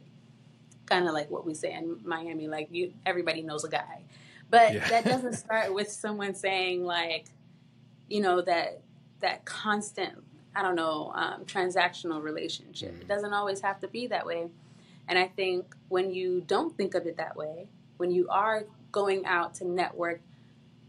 [0.86, 4.02] Kind of like what we say in Miami, like you, everybody knows a guy.
[4.50, 4.88] But yeah.
[4.88, 7.26] that doesn't start with someone saying like,
[8.08, 8.80] you know, that
[9.20, 10.22] that constant,
[10.54, 12.90] I don't know, um, transactional relationship.
[12.90, 13.08] It mm-hmm.
[13.08, 14.48] doesn't always have to be that way.
[15.08, 19.24] And I think when you don't think of it that way, when you are going
[19.26, 20.20] out to network,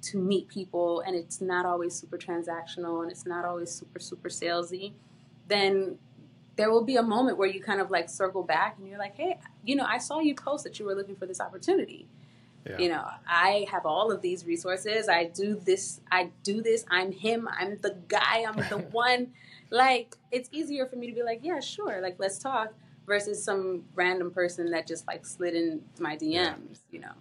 [0.03, 4.29] to meet people, and it's not always super transactional and it's not always super, super
[4.29, 4.93] salesy,
[5.47, 5.97] then
[6.55, 9.15] there will be a moment where you kind of like circle back and you're like,
[9.15, 12.07] hey, you know, I saw you post that you were looking for this opportunity.
[12.67, 12.77] Yeah.
[12.79, 15.07] You know, I have all of these resources.
[15.07, 16.01] I do this.
[16.11, 16.83] I do this.
[16.89, 17.47] I'm him.
[17.51, 18.45] I'm the guy.
[18.47, 19.33] I'm the one.
[19.69, 22.01] Like, it's easier for me to be like, yeah, sure.
[22.01, 22.73] Like, let's talk
[23.05, 26.55] versus some random person that just like slid in my DMs, yeah.
[26.91, 27.11] you know.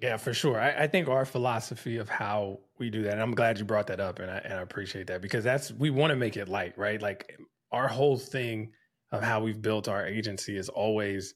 [0.00, 0.60] Yeah, for sure.
[0.60, 3.86] I, I, think our philosophy of how we do that, and I'm glad you brought
[3.86, 6.48] that up, and I, and I appreciate that because that's we want to make it
[6.48, 7.00] light, right?
[7.00, 7.40] Like
[7.72, 8.72] our whole thing
[9.12, 11.34] of how we've built our agency is always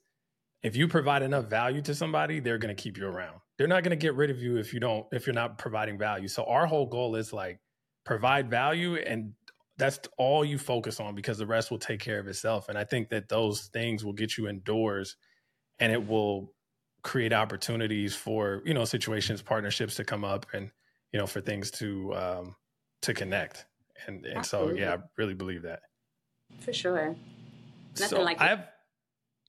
[0.63, 3.41] if you provide enough value to somebody, they're going to keep you around.
[3.57, 5.99] They're not going to get rid of you if you don't if you're not providing
[5.99, 6.29] value.
[6.29, 7.61] So our whole goal is like
[8.05, 9.33] provide value and
[9.77, 12.69] that's all you focus on because the rest will take care of itself.
[12.69, 15.17] And I think that those things will get you indoors
[15.79, 16.53] and it will
[17.03, 20.71] create opportunities for, you know, situations, partnerships to come up and,
[21.13, 22.57] you know, for things to um
[23.03, 23.65] to connect.
[24.07, 25.81] And and so yeah, I really believe that.
[26.59, 27.17] For sure.
[27.99, 28.69] Nothing so like I have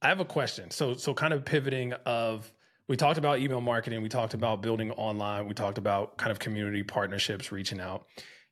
[0.01, 0.71] I have a question.
[0.71, 2.51] So so kind of pivoting of
[2.87, 6.39] we talked about email marketing, we talked about building online, we talked about kind of
[6.39, 8.05] community partnerships, reaching out.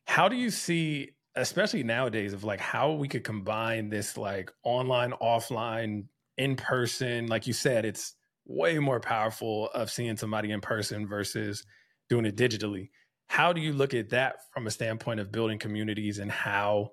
[0.04, 5.12] How do you see especially nowadays of like how we could combine this like online
[5.22, 6.04] offline
[6.38, 8.14] in person like you said it's
[8.46, 11.64] way more powerful of seeing somebody in person versus
[12.08, 12.90] doing it digitally
[13.28, 16.90] how do you look at that from a standpoint of building communities and how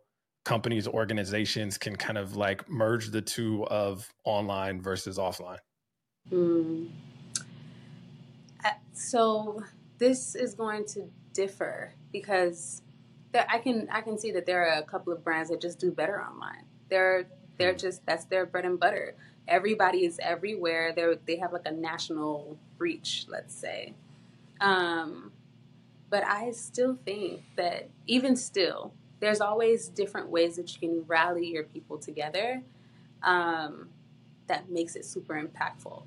[0.47, 5.59] companies organizations can kind of like merge the two of online versus offline
[6.31, 6.89] mm.
[8.93, 9.61] so
[9.97, 12.81] this is going to differ because
[13.49, 15.91] I can I can see that there are a couple of brands that just do
[15.91, 16.65] better online.
[16.89, 17.77] They're they're hmm.
[17.77, 19.15] just that's their bread and butter.
[19.47, 20.93] Everybody is everywhere.
[20.93, 23.93] They they have like a national reach, let's say.
[24.59, 25.31] Um,
[26.09, 31.47] but I still think that even still, there's always different ways that you can rally
[31.47, 32.63] your people together.
[33.23, 33.89] Um,
[34.47, 36.03] that makes it super impactful.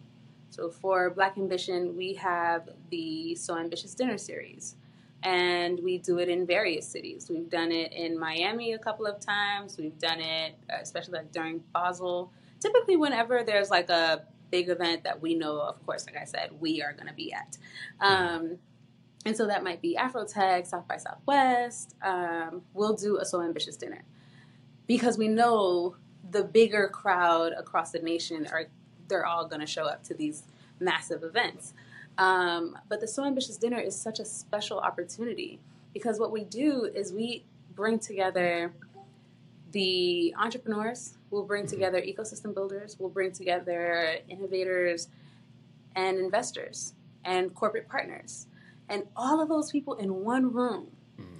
[0.50, 4.76] So for Black Ambition, we have the So Ambitious Dinner series
[5.22, 7.28] and we do it in various cities.
[7.28, 9.76] We've done it in Miami a couple of times.
[9.78, 12.32] We've done it, uh, especially like during Basel.
[12.58, 16.50] Typically, whenever there's like a big event that we know, of course, like I said,
[16.58, 17.58] we are going to be at.
[18.00, 18.58] Um,
[19.26, 21.94] and so that might be Afrotech, South by Southwest.
[22.02, 24.02] Um, we'll do a So Ambitious dinner
[24.86, 25.96] because we know
[26.30, 28.66] the bigger crowd across the nation are
[29.08, 30.44] they're all going to show up to these
[30.78, 31.74] massive events.
[32.16, 35.58] Um, but the So Ambitious Dinner is such a special opportunity
[35.92, 38.72] because what we do is we bring together
[39.72, 45.08] the entrepreneurs, we'll bring together ecosystem builders, we'll bring together innovators
[45.94, 48.46] and investors and corporate partners.
[48.90, 50.88] And all of those people in one room.
[51.20, 51.38] Mm-hmm.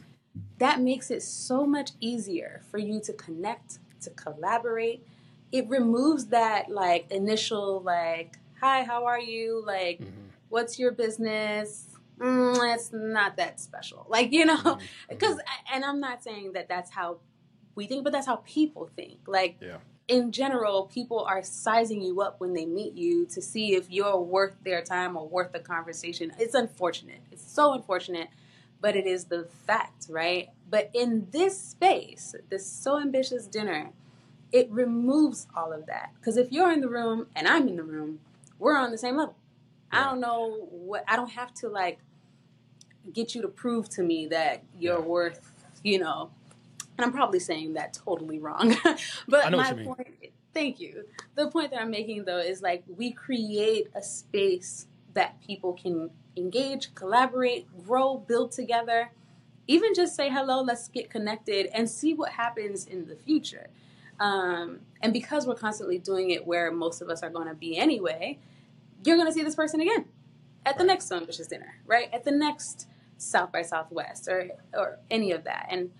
[0.58, 5.06] That makes it so much easier for you to connect, to collaborate.
[5.52, 9.62] It removes that like initial like, hi, how are you?
[9.66, 11.86] Like mm-hmm what's your business?
[12.18, 14.04] Mm, it's not that special.
[14.10, 15.74] Like, you know, because, mm-hmm.
[15.74, 17.18] and I'm not saying that that's how
[17.74, 19.20] we think, but that's how people think.
[19.26, 19.78] Like, yeah.
[20.10, 24.18] In general, people are sizing you up when they meet you to see if you're
[24.18, 26.32] worth their time or worth the conversation.
[26.36, 27.20] It's unfortunate.
[27.30, 28.28] It's so unfortunate,
[28.80, 30.48] but it is the fact, right?
[30.68, 33.90] But in this space, this so ambitious dinner,
[34.50, 36.10] it removes all of that.
[36.18, 38.18] Because if you're in the room and I'm in the room,
[38.58, 39.36] we're on the same level.
[39.92, 42.00] I don't know what I don't have to like
[43.12, 45.04] get you to prove to me that you're yeah.
[45.04, 45.52] worth,
[45.84, 46.30] you know.
[47.00, 48.76] And I'm probably saying that totally wrong.
[49.26, 50.16] but my point
[50.52, 51.06] thank you.
[51.34, 56.10] The point that I'm making though is like we create a space that people can
[56.36, 59.12] engage, collaborate, grow, build together.
[59.66, 63.68] Even just say hello, let's get connected and see what happens in the future.
[64.18, 67.78] Um, and because we're constantly doing it where most of us are going to be
[67.78, 68.38] anyway,
[69.06, 70.04] you're going to see this person again
[70.66, 72.10] at the next Ambitious Dinner, right?
[72.12, 75.68] At the next South by Southwest or, or any of that.
[75.70, 75.92] And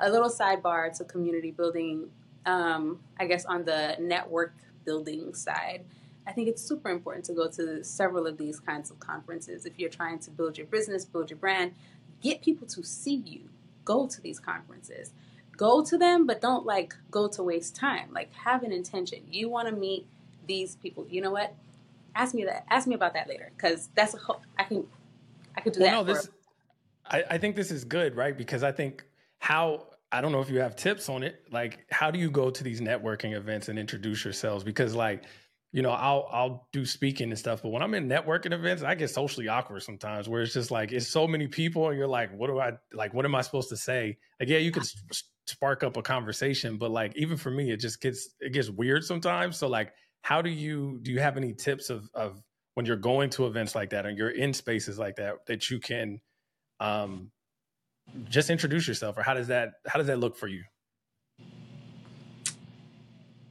[0.00, 2.10] a little sidebar to community building,
[2.46, 4.54] um, I guess on the network
[4.84, 5.84] building side.
[6.26, 9.66] I think it's super important to go to several of these kinds of conferences.
[9.66, 11.74] If you're trying to build your business, build your brand,
[12.22, 13.42] get people to see you.
[13.84, 15.12] Go to these conferences.
[15.56, 18.08] Go to them, but don't like go to waste time.
[18.12, 19.20] Like have an intention.
[19.30, 20.06] You want to meet
[20.46, 21.06] these people.
[21.08, 21.54] You know what?
[22.14, 22.64] Ask me that.
[22.70, 24.86] Ask me about that later because that's a whole, I can
[25.56, 26.10] I could do well, that.
[26.10, 26.28] No, this
[27.06, 28.36] I, I think this is good, right?
[28.36, 29.04] Because I think
[29.44, 31.44] how I don't know if you have tips on it.
[31.52, 34.64] Like, how do you go to these networking events and introduce yourselves?
[34.64, 35.24] Because, like,
[35.70, 38.94] you know, I'll I'll do speaking and stuff, but when I'm in networking events, I
[38.94, 40.30] get socially awkward sometimes.
[40.30, 43.12] Where it's just like it's so many people, and you're like, what do I like?
[43.12, 44.16] What am I supposed to say?
[44.40, 44.84] Like, yeah, you could
[45.46, 49.04] spark up a conversation, but like even for me, it just gets it gets weird
[49.04, 49.58] sometimes.
[49.58, 51.12] So, like, how do you do?
[51.12, 52.42] You have any tips of of
[52.76, 55.80] when you're going to events like that and you're in spaces like that that you
[55.80, 56.20] can
[56.80, 57.30] um
[58.28, 60.62] just introduce yourself or how does that how does that look for you?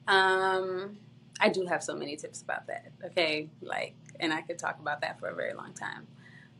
[0.08, 0.98] Um
[1.40, 3.50] i do have so many tips about that okay?
[3.62, 6.08] Like and i could talk about that for a very long time.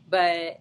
[0.08, 0.60] But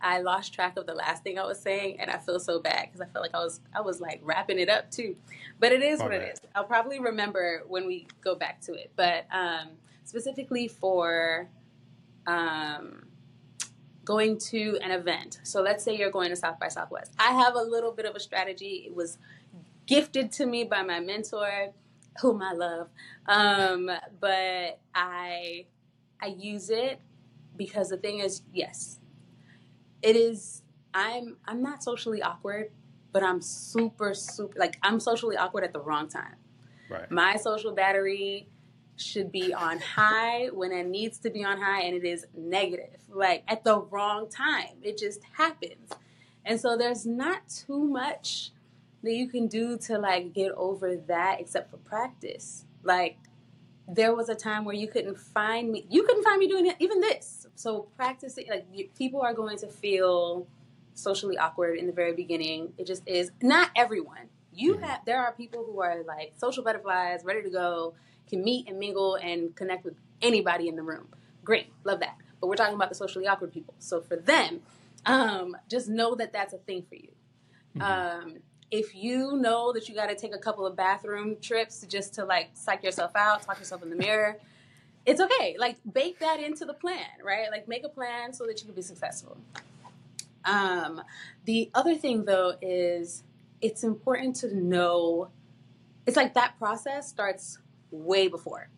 [0.00, 2.86] i lost track of the last thing i was saying and i feel so bad
[2.86, 5.16] because i felt like i was i was like wrapping it up too.
[5.60, 6.40] But it is what it is.
[6.54, 8.90] I'll probably remember when we go back to it.
[8.96, 9.68] But um
[10.04, 11.48] specifically for
[12.26, 13.03] um
[14.04, 15.40] going to an event.
[15.42, 17.12] So let's say you're going to South by Southwest.
[17.18, 18.84] I have a little bit of a strategy.
[18.86, 19.18] It was
[19.86, 21.72] gifted to me by my mentor,
[22.20, 22.88] whom I love.
[23.26, 23.90] Um,
[24.20, 25.66] but I
[26.20, 27.00] I use it
[27.56, 28.98] because the thing is, yes,
[30.02, 30.62] it is.
[30.92, 32.70] I'm I'm not socially awkward,
[33.12, 36.36] but I'm super super like I'm socially awkward at the wrong time.
[36.88, 37.10] Right.
[37.10, 38.48] My social battery
[38.96, 43.00] should be on high when it needs to be on high and it is negative,
[43.08, 44.76] like at the wrong time.
[44.82, 45.90] It just happens.
[46.44, 48.52] And so there's not too much
[49.02, 52.64] that you can do to like get over that except for practice.
[52.82, 53.18] Like
[53.88, 56.76] there was a time where you couldn't find me, you couldn't find me doing it,
[56.78, 57.46] even this.
[57.54, 60.46] So practice it like you, people are going to feel
[60.94, 62.72] socially awkward in the very beginning.
[62.78, 63.30] It just is.
[63.42, 64.28] Not everyone.
[64.52, 67.94] You have, there are people who are like social butterflies, ready to go
[68.28, 71.08] can meet and mingle and connect with anybody in the room.
[71.44, 72.16] Great, love that.
[72.40, 73.74] But we're talking about the socially awkward people.
[73.78, 74.60] So for them,
[75.06, 77.08] um, just know that that's a thing for you.
[77.76, 77.82] Mm-hmm.
[77.82, 78.36] Um,
[78.70, 82.24] if you know that you got to take a couple of bathroom trips just to
[82.24, 84.38] like psych yourself out, talk yourself in the mirror,
[85.06, 85.56] it's okay.
[85.58, 87.50] Like bake that into the plan, right?
[87.50, 89.36] Like make a plan so that you can be successful.
[90.44, 91.02] Um,
[91.44, 93.22] the other thing though is
[93.60, 95.30] it's important to know.
[96.06, 97.58] It's like that process starts
[97.94, 98.68] way before.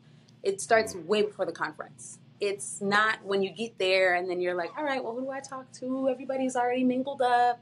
[0.42, 1.07] It starts mm.
[1.07, 2.18] way before the conference.
[2.40, 5.31] It's not when you get there and then you're like, all right, well, who do
[5.31, 6.09] I talk to?
[6.09, 7.61] Everybody's already mingled up.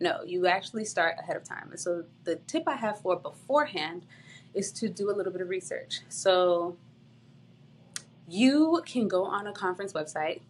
[0.00, 1.68] No, you actually start ahead of time.
[1.70, 4.06] And so the tip I have for beforehand
[4.54, 6.00] is to do a little bit of research.
[6.08, 6.76] So
[8.26, 10.40] you can go on a conference website.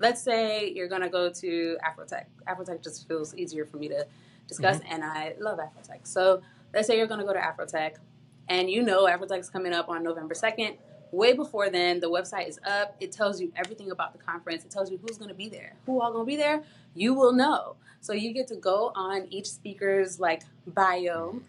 [0.00, 2.24] Let's say you're going to go to Afrotech.
[2.48, 4.06] Afrotech just feels easier for me to
[4.48, 4.92] discuss, mm-hmm.
[4.92, 6.00] and I love Afrotech.
[6.04, 7.94] So let's say you're going to go to Afrotech
[8.48, 10.76] and you know is coming up on November 2nd.
[11.10, 12.96] Way before then, the website is up.
[12.98, 14.64] It tells you everything about the conference.
[14.64, 15.74] It tells you who's going to be there.
[15.86, 16.64] Who all going to be there?
[16.94, 17.76] You will know.
[18.00, 21.40] So you get to go on each speaker's like bio.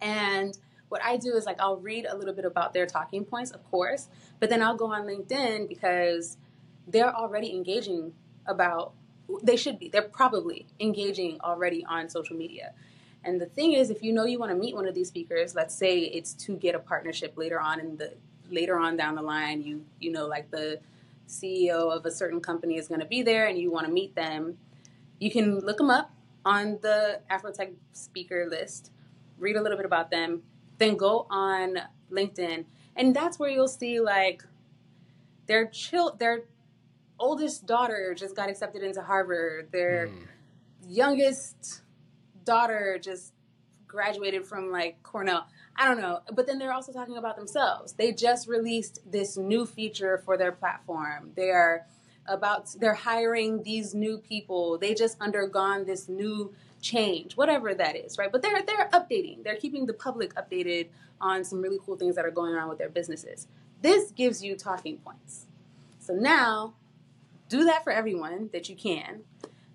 [0.00, 0.56] And
[0.88, 3.68] what I do is like I'll read a little bit about their talking points, of
[3.70, 4.08] course,
[4.40, 6.36] but then I'll go on LinkedIn because
[6.86, 8.14] they're already engaging
[8.46, 8.92] about
[9.42, 9.88] they should be.
[9.88, 12.72] They're probably engaging already on social media.
[13.28, 15.54] And the thing is, if you know you want to meet one of these speakers,
[15.54, 18.14] let's say it's to get a partnership later on in the
[18.50, 20.80] later on down the line, you you know like the
[21.28, 24.14] CEO of a certain company is going to be there and you want to meet
[24.14, 24.56] them,
[25.18, 26.10] you can look them up
[26.46, 28.90] on the Afrotech speaker list,
[29.38, 30.42] read a little bit about them,
[30.78, 31.76] then go on
[32.10, 32.64] LinkedIn,
[32.96, 34.42] and that's where you'll see like
[35.48, 36.44] their chill their
[37.18, 39.70] oldest daughter just got accepted into Harvard.
[39.70, 40.26] Their mm.
[40.88, 41.82] youngest
[42.48, 43.34] daughter just
[43.86, 45.46] graduated from like Cornell.
[45.76, 46.20] I don't know.
[46.32, 47.92] But then they're also talking about themselves.
[47.92, 51.32] They just released this new feature for their platform.
[51.36, 51.86] They're
[52.26, 54.78] about they're hiring these new people.
[54.78, 58.32] They just undergone this new change, whatever that is, right?
[58.32, 59.44] But they're they're updating.
[59.44, 60.88] They're keeping the public updated
[61.20, 63.46] on some really cool things that are going on with their businesses.
[63.82, 65.46] This gives you talking points.
[65.98, 66.74] So now
[67.48, 69.22] do that for everyone that you can.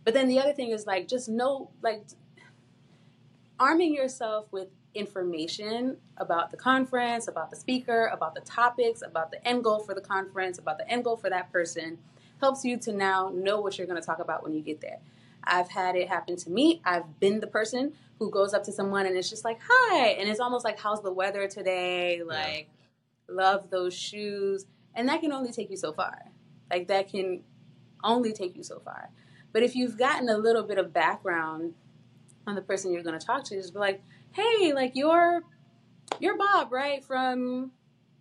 [0.03, 2.03] But then the other thing is like just know like
[3.63, 9.47] arming yourself with information about the conference, about the speaker, about the topics, about the
[9.47, 11.97] end goal for the conference, about the end goal for that person
[12.41, 14.99] helps you to now know what you're going to talk about when you get there.
[15.45, 16.81] I've had it happen to me.
[16.83, 20.27] I've been the person who goes up to someone and it's just like, "Hi," and
[20.27, 22.67] it's almost like, "How's the weather today?" Like,
[23.29, 26.17] love those shoes, and that can only take you so far.
[26.69, 27.43] Like that can
[28.03, 29.09] only take you so far.
[29.53, 31.75] But if you've gotten a little bit of background
[32.47, 35.43] on the person you're going to talk to, just be like, "Hey, like you're
[36.19, 37.03] you're Bob, right?
[37.03, 37.71] From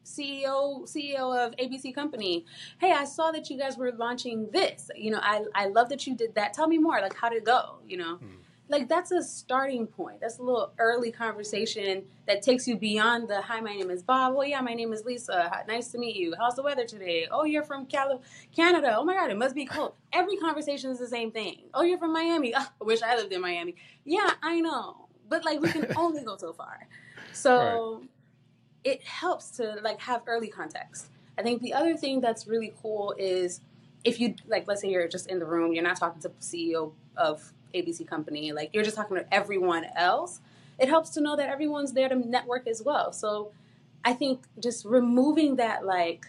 [0.04, 2.44] CEO CEO of ABC Company.
[2.78, 4.90] Hey, I saw that you guys were launching this.
[4.96, 6.54] You know, I I love that you did that.
[6.54, 7.00] Tell me more.
[7.00, 7.78] Like, how did it go?
[7.86, 10.20] You know." Hmm like that's a starting point.
[10.20, 14.34] That's a little early conversation that takes you beyond the hi, my name is Bob.
[14.36, 15.64] Oh yeah, my name is Lisa.
[15.68, 16.34] Nice to meet you.
[16.38, 17.26] How's the weather today?
[17.30, 18.20] Oh, you're from Cali-
[18.54, 18.94] Canada.
[18.96, 19.94] Oh my God, it must be cold.
[20.12, 21.64] Every conversation is the same thing.
[21.74, 22.54] Oh, you're from Miami.
[22.62, 23.74] Oh, I wish I lived in Miami.
[24.04, 26.86] Yeah, I know, but like we can only go so far.
[27.32, 28.08] So right.
[28.84, 31.10] it helps to like have early context.
[31.38, 33.60] I think the other thing that's really cool is
[34.04, 36.92] if you like, let's say you're just in the room, you're not talking to CEO
[37.16, 40.40] of ABC company, like you're just talking to everyone else,
[40.78, 43.12] it helps to know that everyone's there to network as well.
[43.12, 43.52] So
[44.04, 46.26] I think just removing that, like,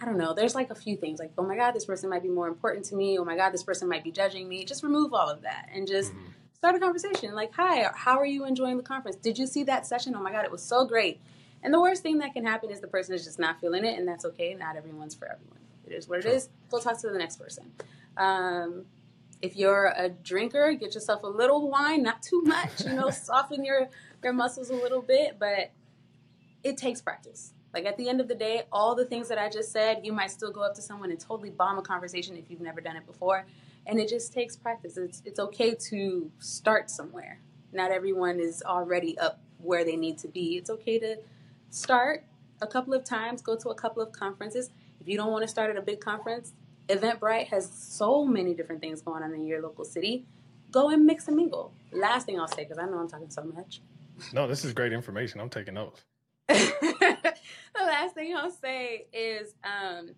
[0.00, 2.22] I don't know, there's like a few things like, oh my God, this person might
[2.22, 3.18] be more important to me.
[3.18, 4.64] Oh my God, this person might be judging me.
[4.64, 6.26] Just remove all of that and just mm-hmm.
[6.54, 7.34] start a conversation.
[7.34, 9.16] Like, hi, how are you enjoying the conference?
[9.16, 10.14] Did you see that session?
[10.16, 11.20] Oh my God, it was so great.
[11.62, 13.98] And the worst thing that can happen is the person is just not feeling it,
[13.98, 14.54] and that's okay.
[14.54, 15.58] Not everyone's for everyone.
[15.84, 16.48] It is what it is.
[16.70, 17.72] We'll talk to the next person.
[18.16, 18.84] Um,
[19.40, 23.64] if you're a drinker, get yourself a little wine, not too much, you know, soften
[23.64, 23.88] your,
[24.22, 25.70] your muscles a little bit, but
[26.62, 27.52] it takes practice.
[27.72, 30.12] Like at the end of the day, all the things that I just said, you
[30.12, 32.96] might still go up to someone and totally bomb a conversation if you've never done
[32.96, 33.46] it before.
[33.86, 34.96] And it just takes practice.
[34.96, 37.40] It's, it's okay to start somewhere.
[37.72, 40.56] Not everyone is already up where they need to be.
[40.56, 41.16] It's okay to
[41.70, 42.24] start
[42.60, 44.70] a couple of times, go to a couple of conferences.
[45.00, 46.52] If you don't want to start at a big conference,
[46.88, 50.24] Eventbrite has so many different things going on in your local city.
[50.70, 51.72] Go and mix and mingle.
[51.92, 53.80] Last thing I'll say, because I know I'm talking so much.
[54.32, 55.40] No, this is great information.
[55.40, 56.02] I'm taking notes.
[56.48, 57.26] the
[57.76, 60.10] last thing I'll say is um,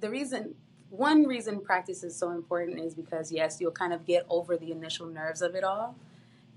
[0.00, 0.54] the reason,
[0.90, 4.72] one reason practice is so important is because, yes, you'll kind of get over the
[4.72, 5.96] initial nerves of it all.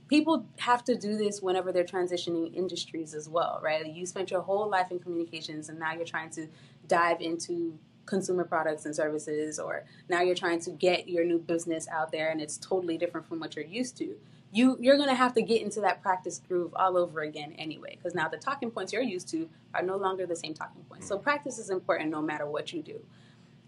[0.09, 3.85] People have to do this whenever they're transitioning industries as well, right?
[3.85, 6.47] You spent your whole life in communications and now you're trying to
[6.87, 7.77] dive into
[8.07, 12.29] consumer products and services or now you're trying to get your new business out there
[12.31, 14.17] and it's totally different from what you're used to
[14.51, 17.95] you you're going to have to get into that practice groove all over again anyway
[17.95, 21.07] because now the talking points you're used to are no longer the same talking points.
[21.07, 21.23] So mm.
[21.23, 22.99] practice is important no matter what you do.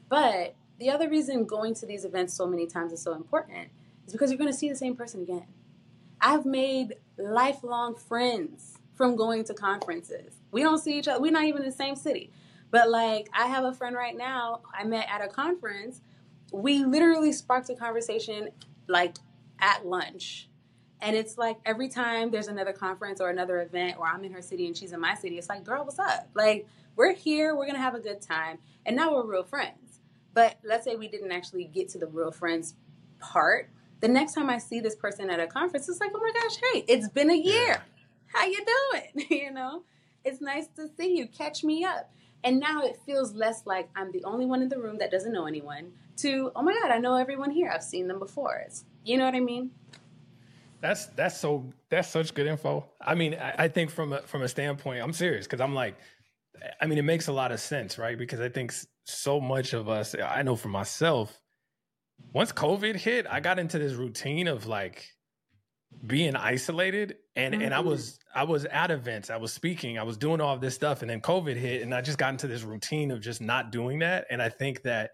[0.07, 3.69] But the other reason going to these events so many times is so important
[4.07, 5.45] is because you're going to see the same person again.
[6.21, 10.33] I've made lifelong friends from going to conferences.
[10.51, 12.31] We don't see each other we're not even in the same city
[12.71, 16.01] but like, I have a friend right now I met at a conference.
[16.51, 18.49] We literally sparked a conversation
[18.87, 19.17] like
[19.59, 20.49] at lunch.
[21.01, 24.41] And it's like every time there's another conference or another event, or I'm in her
[24.41, 26.29] city and she's in my city, it's like, girl, what's up?
[26.33, 28.57] Like, we're here, we're gonna have a good time.
[28.85, 30.01] And now we're real friends.
[30.33, 32.75] But let's say we didn't actually get to the real friends
[33.19, 33.69] part.
[34.01, 36.57] The next time I see this person at a conference, it's like, oh my gosh,
[36.57, 37.81] hey, it's been a year.
[38.27, 39.27] How you doing?
[39.29, 39.83] you know?
[40.23, 41.27] It's nice to see you.
[41.27, 42.11] Catch me up.
[42.43, 45.33] And now it feels less like I'm the only one in the room that doesn't
[45.33, 47.69] know anyone to, oh my God, I know everyone here.
[47.73, 48.63] I've seen them before.
[48.65, 49.71] It's, you know what I mean?
[50.81, 52.85] That's that's so that's such good info.
[53.01, 55.97] I mean, I, I think from a from a standpoint, I'm serious because I'm like,
[56.79, 58.17] I mean, it makes a lot of sense, right?
[58.17, 58.73] Because I think
[59.03, 61.41] so much of us, I know for myself,
[62.33, 65.05] once COVID hit, I got into this routine of like
[66.05, 67.63] being isolated and mm-hmm.
[67.63, 67.89] and I mm-hmm.
[67.89, 71.09] was I was at events, I was speaking, I was doing all this stuff and
[71.09, 74.25] then COVID hit and I just got into this routine of just not doing that
[74.29, 75.11] and I think that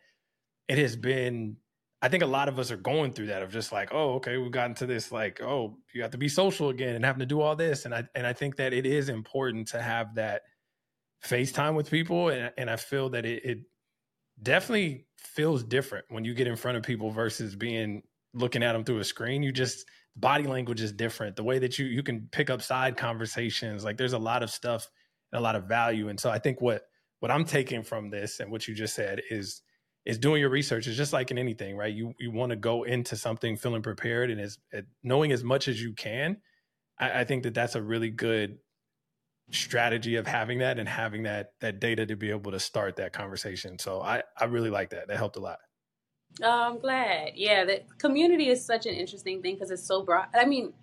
[0.68, 1.58] it has been
[2.02, 4.38] I think a lot of us are going through that of just like, oh, okay,
[4.38, 7.26] we've gotten to this like, oh, you have to be social again and having to
[7.26, 10.44] do all this and I and I think that it is important to have that
[11.24, 13.60] FaceTime with people and and I feel that it, it
[14.44, 18.84] definitely feels different when you get in front of people versus being looking at them
[18.84, 19.42] through a screen.
[19.42, 21.36] You just body language is different.
[21.36, 24.50] The way that you you can pick up side conversations, like there's a lot of
[24.50, 24.90] stuff
[25.32, 26.10] and a lot of value.
[26.10, 26.84] And so I think what
[27.20, 29.62] what I'm taking from this and what you just said is
[30.06, 31.94] is doing your research is just like in anything, right?
[31.94, 34.58] You you want to go into something feeling prepared and as
[35.04, 36.38] knowing as much as you can.
[37.00, 38.58] I, I think that that's a really good
[39.52, 43.14] strategy of having that and having that that data to be able to start that
[43.14, 43.78] conversation.
[43.80, 45.08] So I I really like that.
[45.08, 45.60] That helped a lot.
[46.44, 47.32] Oh, I'm glad.
[47.36, 50.28] Yeah, the community is such an interesting thing because it's so broad.
[50.34, 50.74] I mean,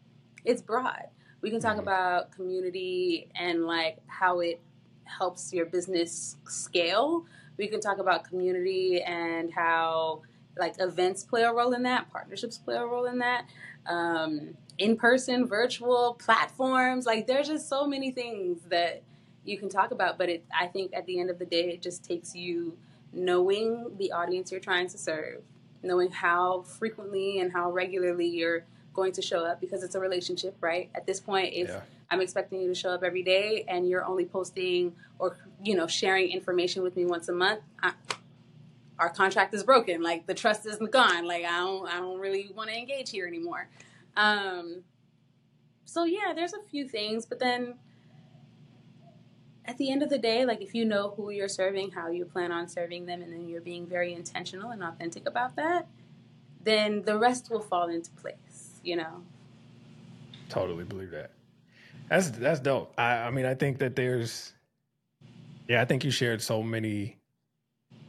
[0.45, 1.05] it's broad.
[1.43, 1.81] We can talk mm-hmm.
[1.81, 4.61] about community and like how it
[5.05, 7.27] helps your business scale.
[7.59, 10.23] We can talk about community and how
[10.59, 13.47] like events play a role in that, partnerships play a role in that,
[13.87, 17.05] um, in person, virtual platforms.
[17.05, 19.03] Like there's just so many things that
[19.45, 21.83] you can talk about, but it I think at the end of the day it
[21.83, 22.77] just takes you
[23.13, 25.43] knowing the audience you're trying to serve,
[25.83, 30.57] knowing how frequently and how regularly you're going to show up because it's a relationship,
[30.61, 30.91] right?
[30.95, 31.81] At this point, if yeah.
[32.11, 35.87] I'm expecting you to show up every day and you're only posting or you know
[35.87, 37.93] sharing information with me once a month, I,
[38.99, 40.03] our contract is broken.
[40.03, 41.27] Like the trust isn't gone.
[41.27, 43.69] Like I don't I don't really want to engage here anymore.
[44.17, 44.83] Um,
[45.85, 47.75] so yeah, there's a few things, but then
[49.65, 52.25] at the end of the day, like if you know who you're serving, how you
[52.25, 55.87] plan on serving them, and then you're being very intentional and authentic about that,
[56.65, 59.23] then the rest will fall into place, you know?
[60.49, 61.31] Totally believe that.
[62.09, 62.93] That's that's dope.
[62.99, 64.53] I, I mean, I think that there's
[65.69, 67.19] yeah, I think you shared so many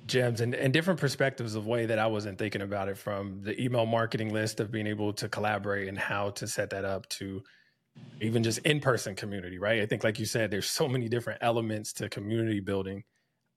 [0.08, 3.60] gems and, and different perspectives of way that I wasn't thinking about it from the
[3.62, 7.42] email marketing list of being able to collaborate and how to set that up to
[8.22, 9.82] even just in-person community right?
[9.82, 13.04] I think like you said there's so many different elements to community building.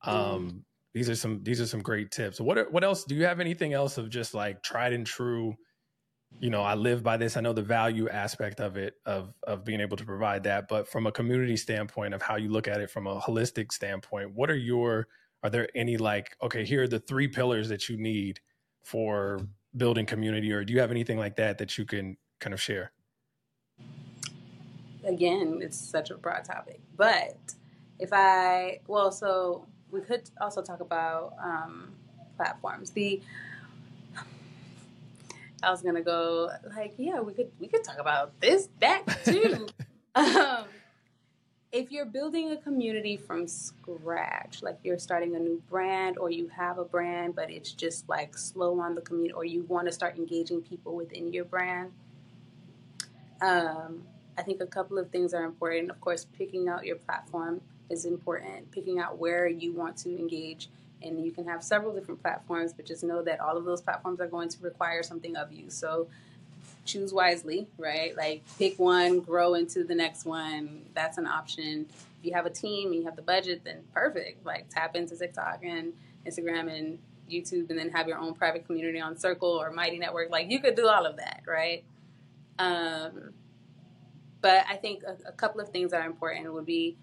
[0.05, 0.61] Um, mm.
[0.95, 2.41] these are some these are some great tips.
[2.41, 5.55] What are, what else do you have anything else of just like tried and true?
[6.41, 9.65] You know i live by this i know the value aspect of it of of
[9.65, 12.81] being able to provide that but from a community standpoint of how you look at
[12.81, 15.07] it from a holistic standpoint what are your
[15.45, 18.41] are there any like okay here are the three pillars that you need
[18.85, 19.39] for
[19.77, 22.93] building community or do you have anything like that that you can kind of share
[25.07, 26.81] again, it's such a broad topic.
[26.97, 27.37] But
[27.99, 31.95] if I, well, so we could also talk about um,
[32.37, 32.91] platforms.
[32.91, 33.21] The
[35.63, 39.67] I was gonna go like, yeah, we could we could talk about this, that too.
[40.15, 40.65] um,
[41.73, 46.49] if you're building a community from scratch, like you're starting a new brand or you
[46.49, 49.93] have a brand, but it's just like slow on the community, or you want to
[49.93, 51.91] start engaging people within your brand,
[53.41, 54.03] um,
[54.39, 55.91] I think a couple of things are important.
[55.91, 60.69] Of course, picking out your platform is important, picking out where you want to engage.
[61.03, 64.21] And you can have several different platforms, but just know that all of those platforms
[64.21, 65.71] are going to require something of you.
[65.71, 66.09] So
[66.85, 68.17] choose wisely, right?
[68.17, 70.87] Like pick one, grow into the next one.
[70.95, 71.87] That's an option.
[72.19, 74.47] If you have a team and you have the budget, then perfect.
[74.47, 75.93] Like tap into TikTok and
[76.27, 76.99] Instagram and
[77.31, 80.31] YouTube and then have your own private community on Circle or Mighty Network.
[80.31, 81.85] Like you could do all of that, right?
[82.59, 83.33] Um,
[84.47, 86.97] but I think a, a couple of things that are important would be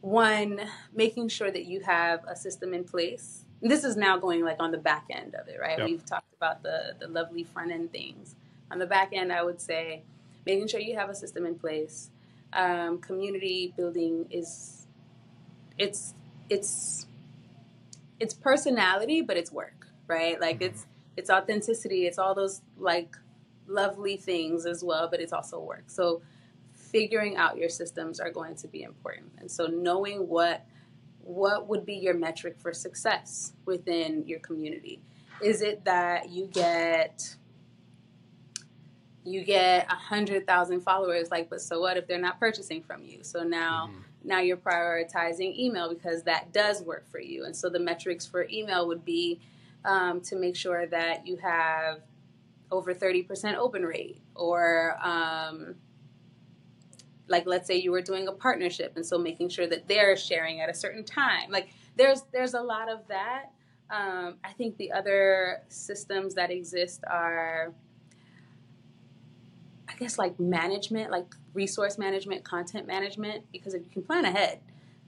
[0.00, 0.60] one,
[0.92, 3.44] making sure that you have a system in place.
[3.62, 5.78] This is now going like on the back end of it, right?
[5.78, 5.88] Yep.
[5.88, 8.34] We've talked about the the lovely front end things.
[8.72, 10.02] On the back end, I would say
[10.44, 12.10] making sure you have a system in place.
[12.52, 14.88] Um, community building is
[15.78, 16.12] it's
[16.50, 17.06] it's
[18.18, 20.40] it's personality, but it's work, right?
[20.40, 20.74] Like mm-hmm.
[20.74, 22.08] it's it's authenticity.
[22.08, 23.16] It's all those like
[23.68, 25.84] lovely things as well, but it's also work.
[25.86, 26.20] So
[26.94, 29.32] figuring out your systems are going to be important.
[29.38, 30.64] And so knowing what
[31.24, 35.00] what would be your metric for success within your community?
[35.42, 37.34] Is it that you get
[39.24, 43.02] you get a hundred thousand followers like but so what if they're not purchasing from
[43.02, 44.00] you so now mm-hmm.
[44.22, 48.46] now you're prioritizing email because that does work for you and so the metrics for
[48.52, 49.40] email would be
[49.86, 52.00] um, to make sure that you have
[52.70, 55.74] over 30% open rate or um,
[57.28, 60.60] like let's say you were doing a partnership and so making sure that they're sharing
[60.60, 61.50] at a certain time.
[61.50, 63.50] Like there's there's a lot of that.
[63.90, 67.74] Um, i think the other systems that exist are
[69.86, 74.60] i guess like management like resource management content management because if you can plan ahead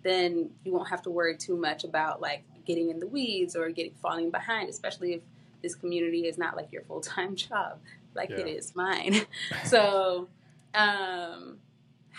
[0.03, 3.71] then you won't have to worry too much about like getting in the weeds or
[3.71, 5.23] getting falling behind especially if
[5.63, 7.79] this community is not like your full-time job
[8.17, 8.39] like yeah.
[8.39, 9.21] it is mine.
[9.65, 10.29] So
[10.75, 11.59] um,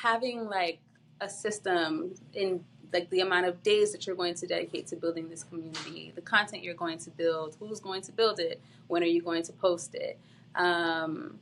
[0.02, 0.80] having like
[1.22, 5.30] a system in like the amount of days that you're going to dedicate to building
[5.30, 9.08] this community, the content you're going to build, who's going to build it, when are
[9.08, 10.18] you going to post it.
[10.56, 11.40] Um,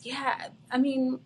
[0.00, 1.20] yeah, I mean,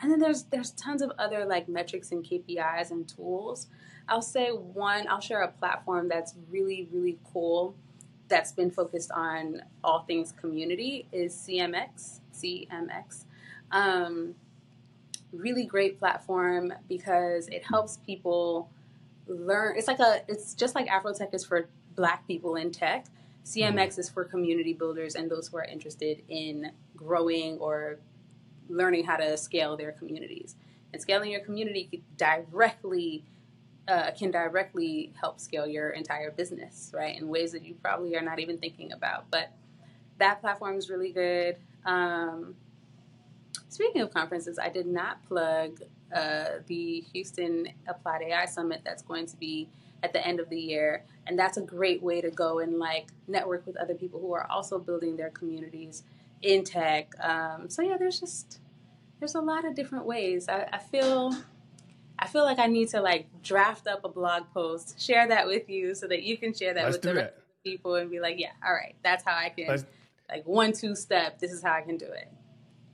[0.00, 3.68] and then there's there's tons of other like metrics and KPIs and tools.
[4.08, 7.74] I'll say one, I'll share a platform that's really really cool
[8.28, 12.20] that's been focused on all things community is CMX.
[12.34, 13.24] CMX.
[13.70, 14.34] Um,
[15.32, 18.70] really great platform because it helps people
[19.26, 19.76] learn.
[19.76, 23.06] It's like a, it's just like Afrotech is for Black people in tech.
[23.44, 27.98] CMX is for community builders and those who are interested in growing or
[28.68, 30.54] learning how to scale their communities.
[30.92, 33.24] And scaling your community directly
[33.88, 37.16] uh, can directly help scale your entire business, right?
[37.18, 39.30] In ways that you probably are not even thinking about.
[39.30, 39.50] But
[40.18, 41.56] that platform is really good.
[41.84, 42.54] Um,
[43.68, 45.80] Speaking of conferences, I did not plug
[46.14, 49.68] uh, the Houston Applied AI Summit that's going to be
[50.02, 53.08] at the end of the year, and that's a great way to go and like
[53.26, 56.04] network with other people who are also building their communities
[56.42, 57.12] in tech.
[57.20, 58.60] Um, so yeah, there's just
[59.18, 60.48] there's a lot of different ways.
[60.48, 61.36] I, I feel
[62.18, 65.68] I feel like I need to like draft up a blog post, share that with
[65.68, 68.10] you, so that you can share that Let's with the rest of the people and
[68.10, 69.84] be like, yeah, all right, that's how I can Let's...
[70.28, 71.38] like one two step.
[71.38, 72.32] This is how I can do it.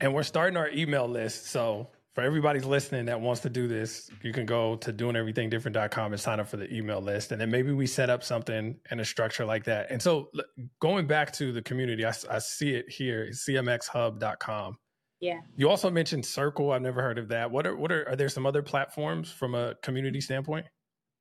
[0.01, 4.09] And we're starting our email list, so for everybody's listening that wants to do this,
[4.23, 7.33] you can go to doingeverythingdifferent.com and sign up for the email list.
[7.33, 9.91] And then maybe we set up something in a structure like that.
[9.91, 10.31] And so
[10.79, 14.77] going back to the community, I, I see it here, cmxhub.com.
[15.21, 15.41] Yeah.
[15.57, 16.71] You also mentioned Circle.
[16.71, 17.51] I've never heard of that.
[17.51, 20.67] What are what are are there some other platforms from a community standpoint?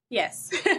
[0.10, 0.52] Yes.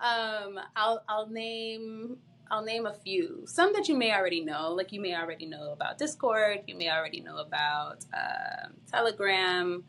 [0.00, 2.18] um, I'll I'll name
[2.50, 3.42] I'll name a few.
[3.46, 6.90] Some that you may already know, like you may already know about Discord, you may
[6.90, 9.84] already know about uh, Telegram,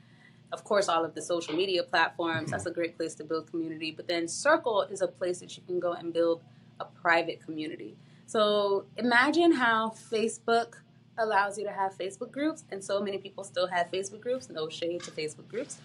[0.52, 2.44] of course, all of the social media platforms.
[2.44, 2.52] Mm-hmm.
[2.52, 3.92] That's a great place to build community.
[3.92, 6.42] But then Circle is a place that you can go and build
[6.80, 7.96] a private community.
[8.26, 10.76] So imagine how Facebook
[11.18, 14.50] allows you to have Facebook groups, and so many people still have Facebook groups.
[14.50, 15.78] No shade to Facebook groups.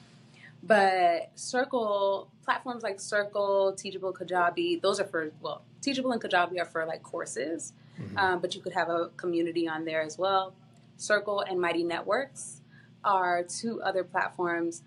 [0.63, 6.65] But Circle, platforms like Circle, Teachable, Kajabi, those are for, well, Teachable and Kajabi are
[6.65, 8.17] for like courses, mm-hmm.
[8.17, 10.55] um, but you could have a community on there as well.
[10.97, 12.63] Circle and Mighty Networks
[13.05, 14.83] are two other platforms.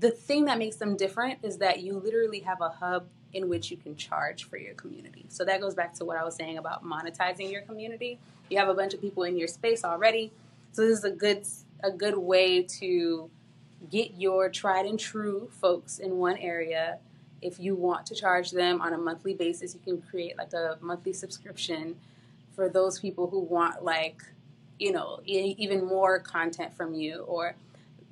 [0.00, 3.70] The thing that makes them different is that you literally have a hub in which
[3.70, 5.24] you can charge for your community.
[5.28, 8.18] So that goes back to what I was saying about monetizing your community.
[8.50, 10.30] You have a bunch of people in your space already.
[10.72, 11.46] So this is a good
[11.82, 13.30] a good way to
[13.90, 16.98] get your tried and true folks in one area.
[17.42, 20.78] If you want to charge them on a monthly basis, you can create like a
[20.80, 21.96] monthly subscription
[22.54, 24.22] for those people who want like,
[24.78, 27.54] you know, even more content from you or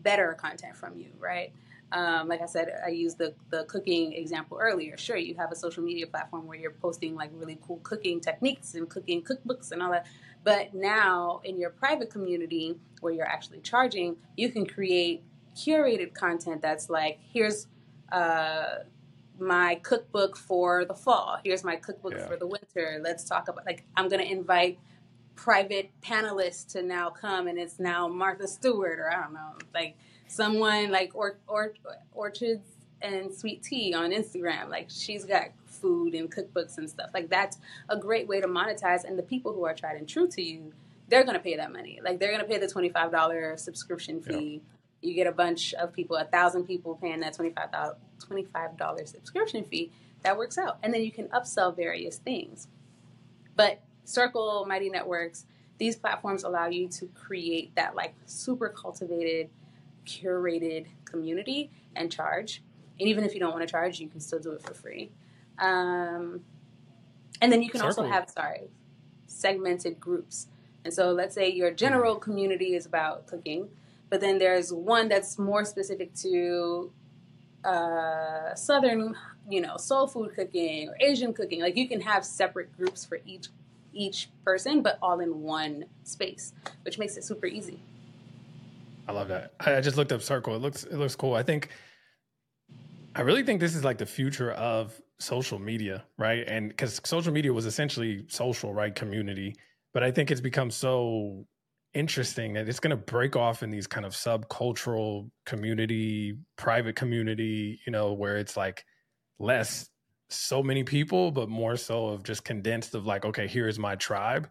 [0.02, 1.52] better content from you, right?
[1.92, 4.96] Um, like I said, I used the, the cooking example earlier.
[4.96, 8.74] Sure, you have a social media platform where you're posting like really cool cooking techniques
[8.74, 10.06] and cooking cookbooks and all that.
[10.44, 15.22] But now in your private community where you're actually charging, you can create
[15.56, 17.66] curated content that's like, here's
[18.12, 18.80] uh,
[19.40, 21.38] my cookbook for the fall.
[21.44, 22.26] Here's my cookbook yeah.
[22.26, 23.00] for the winter.
[23.02, 24.78] Let's talk about like I'm gonna invite
[25.34, 29.96] private panelists to now come, and it's now Martha Stewart or I don't know, like
[30.28, 31.74] someone like or, or
[32.12, 32.62] orchards
[33.02, 34.68] and sweet tea on Instagram.
[34.68, 37.10] Like she's got food and cookbooks and stuff.
[37.14, 39.04] Like that's a great way to monetize.
[39.04, 40.72] And the people who are tried and true to you,
[41.08, 42.00] they're gonna pay that money.
[42.04, 44.60] Like they're gonna pay the twenty five dollar subscription fee.
[44.62, 49.64] Yeah you get a bunch of people, a thousand people paying that $25, dollars subscription
[49.64, 49.90] fee,
[50.22, 50.78] that works out.
[50.82, 52.68] And then you can upsell various things.
[53.56, 55.46] But Circle, Mighty Networks,
[55.78, 59.48] these platforms allow you to create that like super cultivated,
[60.06, 62.62] curated community and charge.
[62.98, 65.10] And even if you don't want to charge, you can still do it for free.
[65.58, 66.40] Um,
[67.40, 68.04] and then you can Circle.
[68.04, 68.68] also have, sorry,
[69.26, 70.48] segmented groups.
[70.84, 73.68] And so let's say your general community is about cooking
[74.10, 76.92] but then there's one that's more specific to
[77.64, 79.14] uh, southern,
[79.48, 81.60] you know, soul food cooking or Asian cooking.
[81.60, 83.48] Like you can have separate groups for each
[83.92, 86.52] each person, but all in one space,
[86.82, 87.80] which makes it super easy.
[89.08, 89.52] I love that.
[89.58, 90.54] I just looked up Circle.
[90.54, 91.34] It looks it looks cool.
[91.34, 91.70] I think
[93.14, 96.44] I really think this is like the future of social media, right?
[96.46, 98.94] And because social media was essentially social, right?
[98.94, 99.56] Community.
[99.92, 101.46] But I think it's become so
[101.94, 107.80] interesting that it's going to break off in these kind of subcultural community private community
[107.84, 108.84] you know where it's like
[109.38, 109.88] less
[110.28, 114.48] so many people but more so of just condensed of like okay here's my tribe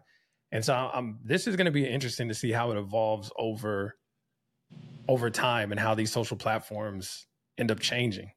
[0.52, 3.96] and so um this is going to be interesting to see how it evolves over
[5.08, 7.26] over time and how these social platforms
[7.56, 8.30] end up changing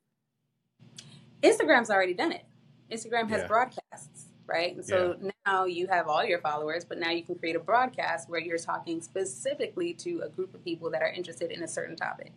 [1.42, 2.46] instagram's already done it
[2.90, 3.48] instagram has yeah.
[3.48, 4.76] broadcasts right?
[4.76, 5.32] And so yeah.
[5.46, 8.58] Now you have all your followers, but now you can create a broadcast where you're
[8.58, 12.32] talking specifically to a group of people that are interested in a certain topic.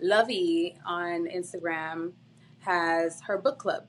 [0.00, 2.12] Lovey on Instagram
[2.60, 3.86] has her book club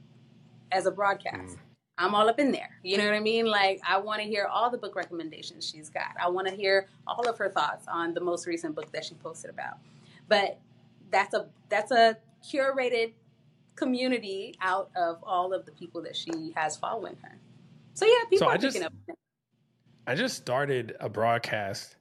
[0.71, 1.55] as a broadcast.
[1.55, 1.59] Mm.
[1.97, 2.79] I'm all up in there.
[2.81, 3.45] You know what I mean?
[3.45, 6.15] Like, I want to hear all the book recommendations she's got.
[6.21, 9.15] I want to hear all of her thoughts on the most recent book that she
[9.15, 9.77] posted about.
[10.29, 10.59] But
[11.11, 12.17] that's a that's a
[12.49, 13.13] curated
[13.75, 17.37] community out of all of the people that she has following her.
[17.99, 18.93] So yeah, people so are I just, up.
[20.07, 21.97] I just started a broadcast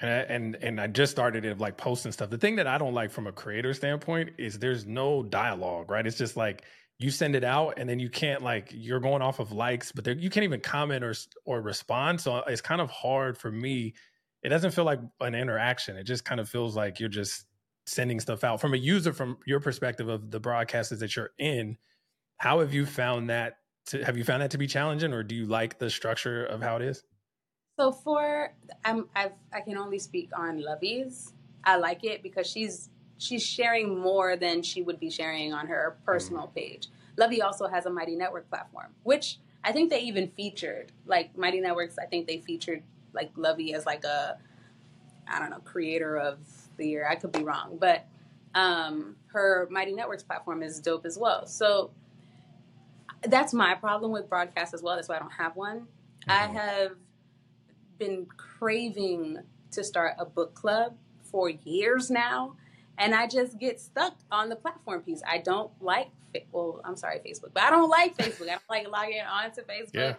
[0.00, 2.28] and I, and and I just started it like posting stuff.
[2.28, 6.04] The thing that I don't like from a creator standpoint is there's no dialogue, right?
[6.04, 6.64] It's just like
[6.98, 10.04] you send it out and then you can't like you're going off of likes, but
[10.18, 11.14] you can't even comment or
[11.44, 12.20] or respond.
[12.20, 13.94] So uh, it's kind of hard for me.
[14.42, 15.96] It doesn't feel like an interaction.
[15.96, 17.44] It just kind of feels like you're just
[17.86, 21.76] sending stuff out from a user from your perspective of the broadcasters that you're in
[22.42, 25.34] how have you found that to, have you found that to be challenging or do
[25.34, 27.02] you like the structure of how it is
[27.78, 28.54] so for
[28.84, 31.32] i'm I've, i can only speak on lovey's
[31.64, 35.96] i like it because she's she's sharing more than she would be sharing on her
[36.04, 36.54] personal mm.
[36.54, 41.36] page lovey also has a mighty network platform which i think they even featured like
[41.36, 44.38] mighty networks i think they featured like lovey as like a
[45.28, 46.38] i don't know creator of
[46.76, 47.06] the year.
[47.08, 48.06] I could be wrong, but
[48.54, 51.46] um, her Mighty Networks platform is dope as well.
[51.46, 51.90] So
[53.24, 54.96] that's my problem with broadcast as well.
[54.96, 55.80] That's why I don't have one.
[55.80, 56.30] Mm-hmm.
[56.30, 56.92] I have
[57.98, 59.38] been craving
[59.72, 62.56] to start a book club for years now,
[62.98, 65.22] and I just get stuck on the platform piece.
[65.26, 66.08] I don't like,
[66.52, 68.48] well, I'm sorry, Facebook, but I don't like Facebook.
[68.48, 69.94] I don't like logging on to Facebook.
[69.94, 70.14] Yeah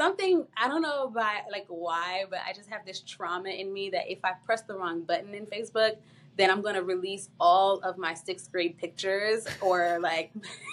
[0.00, 3.90] something I don't know about like why, but I just have this trauma in me
[3.90, 5.96] that if I press the wrong button in Facebook,
[6.38, 10.32] then I'm gonna release all of my sixth grade pictures or like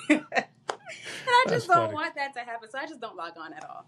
[0.89, 1.93] and I just That's don't funny.
[1.93, 2.69] want that to happen.
[2.69, 3.85] So I just don't log on at all.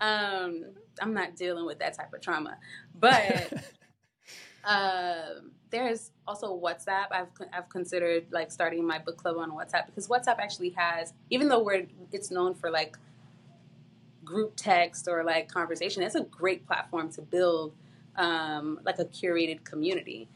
[0.00, 0.64] Um,
[1.00, 2.58] I'm not dealing with that type of trauma.
[2.98, 3.52] But
[4.64, 7.06] um, there's also WhatsApp.
[7.10, 11.48] I've I've considered like starting my book club on WhatsApp because WhatsApp actually has, even
[11.48, 12.96] though we're it's known for like
[14.24, 17.72] group text or like conversation, it's a great platform to build
[18.16, 20.28] um, like a curated community.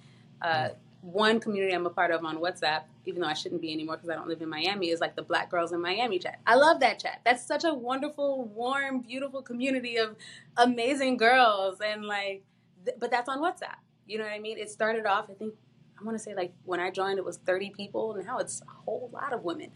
[0.43, 0.71] Uh,
[1.07, 4.11] one community I'm a part of on WhatsApp, even though I shouldn't be anymore because
[4.11, 6.41] I don't live in Miami, is like the Black Girls in Miami chat.
[6.47, 7.21] I love that chat.
[7.25, 10.17] That's such a wonderful, warm, beautiful community of
[10.57, 12.43] amazing girls, and like,
[12.85, 13.77] th- but that's on WhatsApp.
[14.07, 14.59] You know what I mean?
[14.59, 15.55] It started off, I think,
[16.01, 18.71] I want to say like when I joined, it was 30 people, now it's a
[18.85, 19.71] whole lot of women.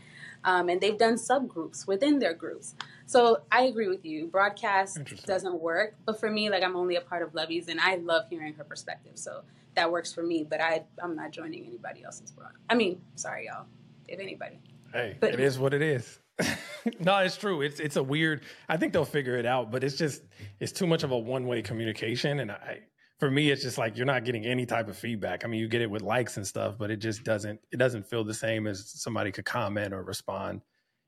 [0.45, 2.75] Um, and they've done subgroups within their groups.
[3.07, 4.27] So I agree with you.
[4.27, 7.97] Broadcast doesn't work, but for me, like I'm only a part of Lovey's, and I
[7.97, 9.13] love hearing her perspective.
[9.15, 9.43] So
[9.75, 10.45] that works for me.
[10.49, 12.53] But I, I'm not joining anybody else's broad.
[12.69, 13.67] I mean, sorry, y'all,
[14.09, 14.61] if anybody.
[14.93, 16.19] Hey, but, it is what it is.
[17.01, 17.63] no, it's true.
[17.63, 18.43] It's it's a weird.
[18.69, 20.23] I think they'll figure it out, but it's just
[20.59, 22.81] it's too much of a one way communication, and I
[23.21, 25.45] for me, it's just like you're not getting any type of feedback.
[25.45, 28.07] I mean, you get it with likes and stuff, but it just doesn't it doesn't
[28.07, 30.63] feel the same as somebody could comment or respond.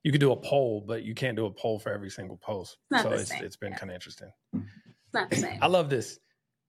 [0.05, 2.77] You could do a poll, but you can't do a poll for every single post.
[3.03, 3.43] so it's same.
[3.43, 3.79] it's been yeah.
[3.79, 4.31] kind of interesting.
[4.55, 5.59] It's not the same.
[5.63, 6.19] I love this.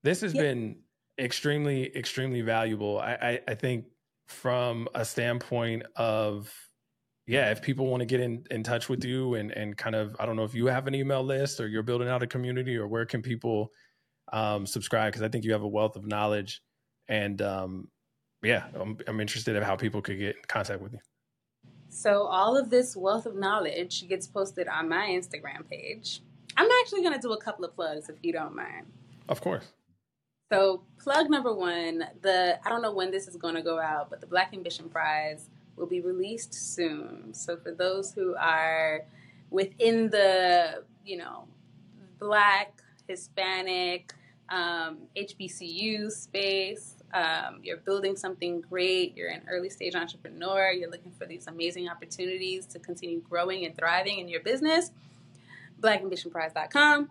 [0.04, 0.42] This has yeah.
[0.42, 0.78] been
[1.20, 3.00] extremely extremely valuable.
[3.00, 3.86] I, I I think
[4.28, 6.52] from a standpoint of
[7.26, 10.14] yeah, if people want to get in, in touch with you and, and kind of,
[10.20, 12.76] I don't know if you have an email list or you're building out a community
[12.76, 13.72] or where can people
[14.32, 16.62] um, subscribe because I think you have a wealth of knowledge.
[17.08, 17.88] And um,
[18.42, 21.00] yeah, I'm, I'm interested in how people could get in contact with you.
[21.90, 26.22] So all of this wealth of knowledge gets posted on my Instagram page.
[26.58, 28.88] I'm actually going to do a couple of plugs if you don't mind.
[29.30, 29.66] Of course.
[30.52, 34.10] So plug number one, the I don't know when this is going to go out,
[34.10, 37.34] but the Black Ambition Prize will be released soon.
[37.34, 39.06] So for those who are
[39.50, 41.48] within the you know
[42.20, 44.14] Black Hispanic,
[44.50, 46.96] um, HBCU space.
[47.14, 49.16] Um, you're building something great.
[49.16, 50.72] You're an early stage entrepreneur.
[50.72, 54.92] You're looking for these amazing opportunities to continue growing and thriving in your business.
[55.82, 57.10] BlackAmbitionPrize.com.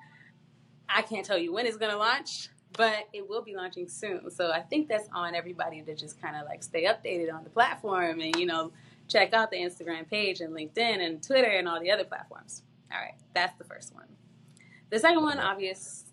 [0.89, 4.31] I can't tell you when it's going to launch, but it will be launching soon.
[4.31, 7.51] So I think that's on everybody to just kind of like stay updated on the
[7.51, 8.73] platform and, you know,
[9.09, 12.63] check out the Instagram page and LinkedIn and Twitter and all the other platforms.
[12.93, 14.07] All right, that's the first one.
[14.93, 16.05] The second one, obvious,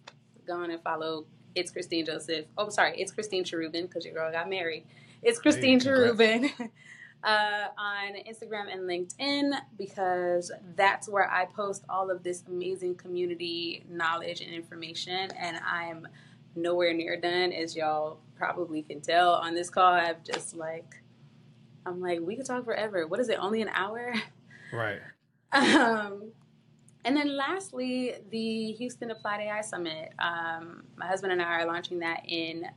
[0.48, 1.26] go on and follow.
[1.54, 2.46] It's Christine Joseph.
[2.58, 4.86] Oh, sorry, it's Christine Cherubin because your girl got married.
[5.22, 6.50] It's Christine hey, Cherubin
[7.26, 13.84] uh, on Instagram and LinkedIn because that's where I post all of this amazing community
[13.90, 15.30] knowledge and information.
[15.32, 16.08] And I'm
[16.56, 19.92] nowhere near done, as y'all probably can tell on this call.
[19.92, 20.96] I've just like,
[21.86, 23.06] I'm like, we could talk forever.
[23.08, 23.40] What is it?
[23.42, 24.14] Only an hour?
[24.72, 25.00] Right.
[25.52, 26.32] Um,
[27.10, 30.14] and then lastly, the Houston Applied AI Summit.
[30.20, 32.68] Um, my husband and I are launching that in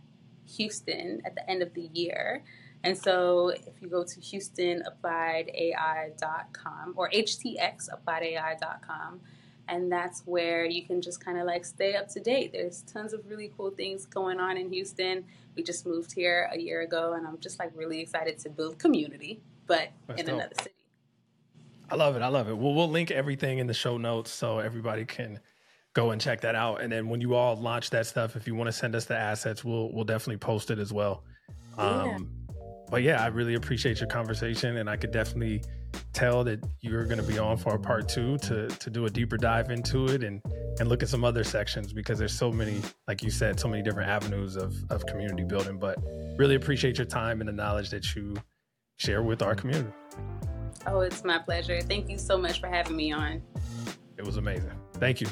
[0.57, 2.43] Houston at the end of the year.
[2.83, 9.21] And so if you go to houstonappliedai.com or htxappliedai.com,
[9.69, 12.53] and that's where you can just kind of like stay up to date.
[12.53, 15.27] There's tons of really cool things going on in Houston.
[15.57, 18.79] We just moved here a year ago, and I'm just like really excited to build
[18.79, 20.37] community, but that's in dope.
[20.37, 20.75] another city.
[21.93, 22.23] I love it.
[22.23, 22.57] I love it.
[22.57, 25.39] Well, we'll link everything in the show notes so everybody can
[25.93, 26.81] go and check that out.
[26.81, 29.15] And then when you all launch that stuff, if you want to send us the
[29.15, 31.23] assets, we'll we'll definitely post it as well.
[31.77, 32.31] Um.
[32.91, 35.63] But yeah, I really appreciate your conversation, and I could definitely
[36.15, 39.11] tell that you're going to be on for a part two to to do a
[39.11, 40.41] deeper dive into it and
[40.79, 43.83] and look at some other sections because there's so many, like you said, so many
[43.83, 45.79] different avenues of of community building.
[45.79, 45.99] But
[46.39, 48.35] really appreciate your time and the knowledge that you
[48.97, 49.93] share with our community.
[50.87, 51.81] Oh, it's my pleasure.
[51.83, 53.43] Thank you so much for having me on.
[54.17, 54.73] It was amazing.
[54.95, 55.29] Thank you.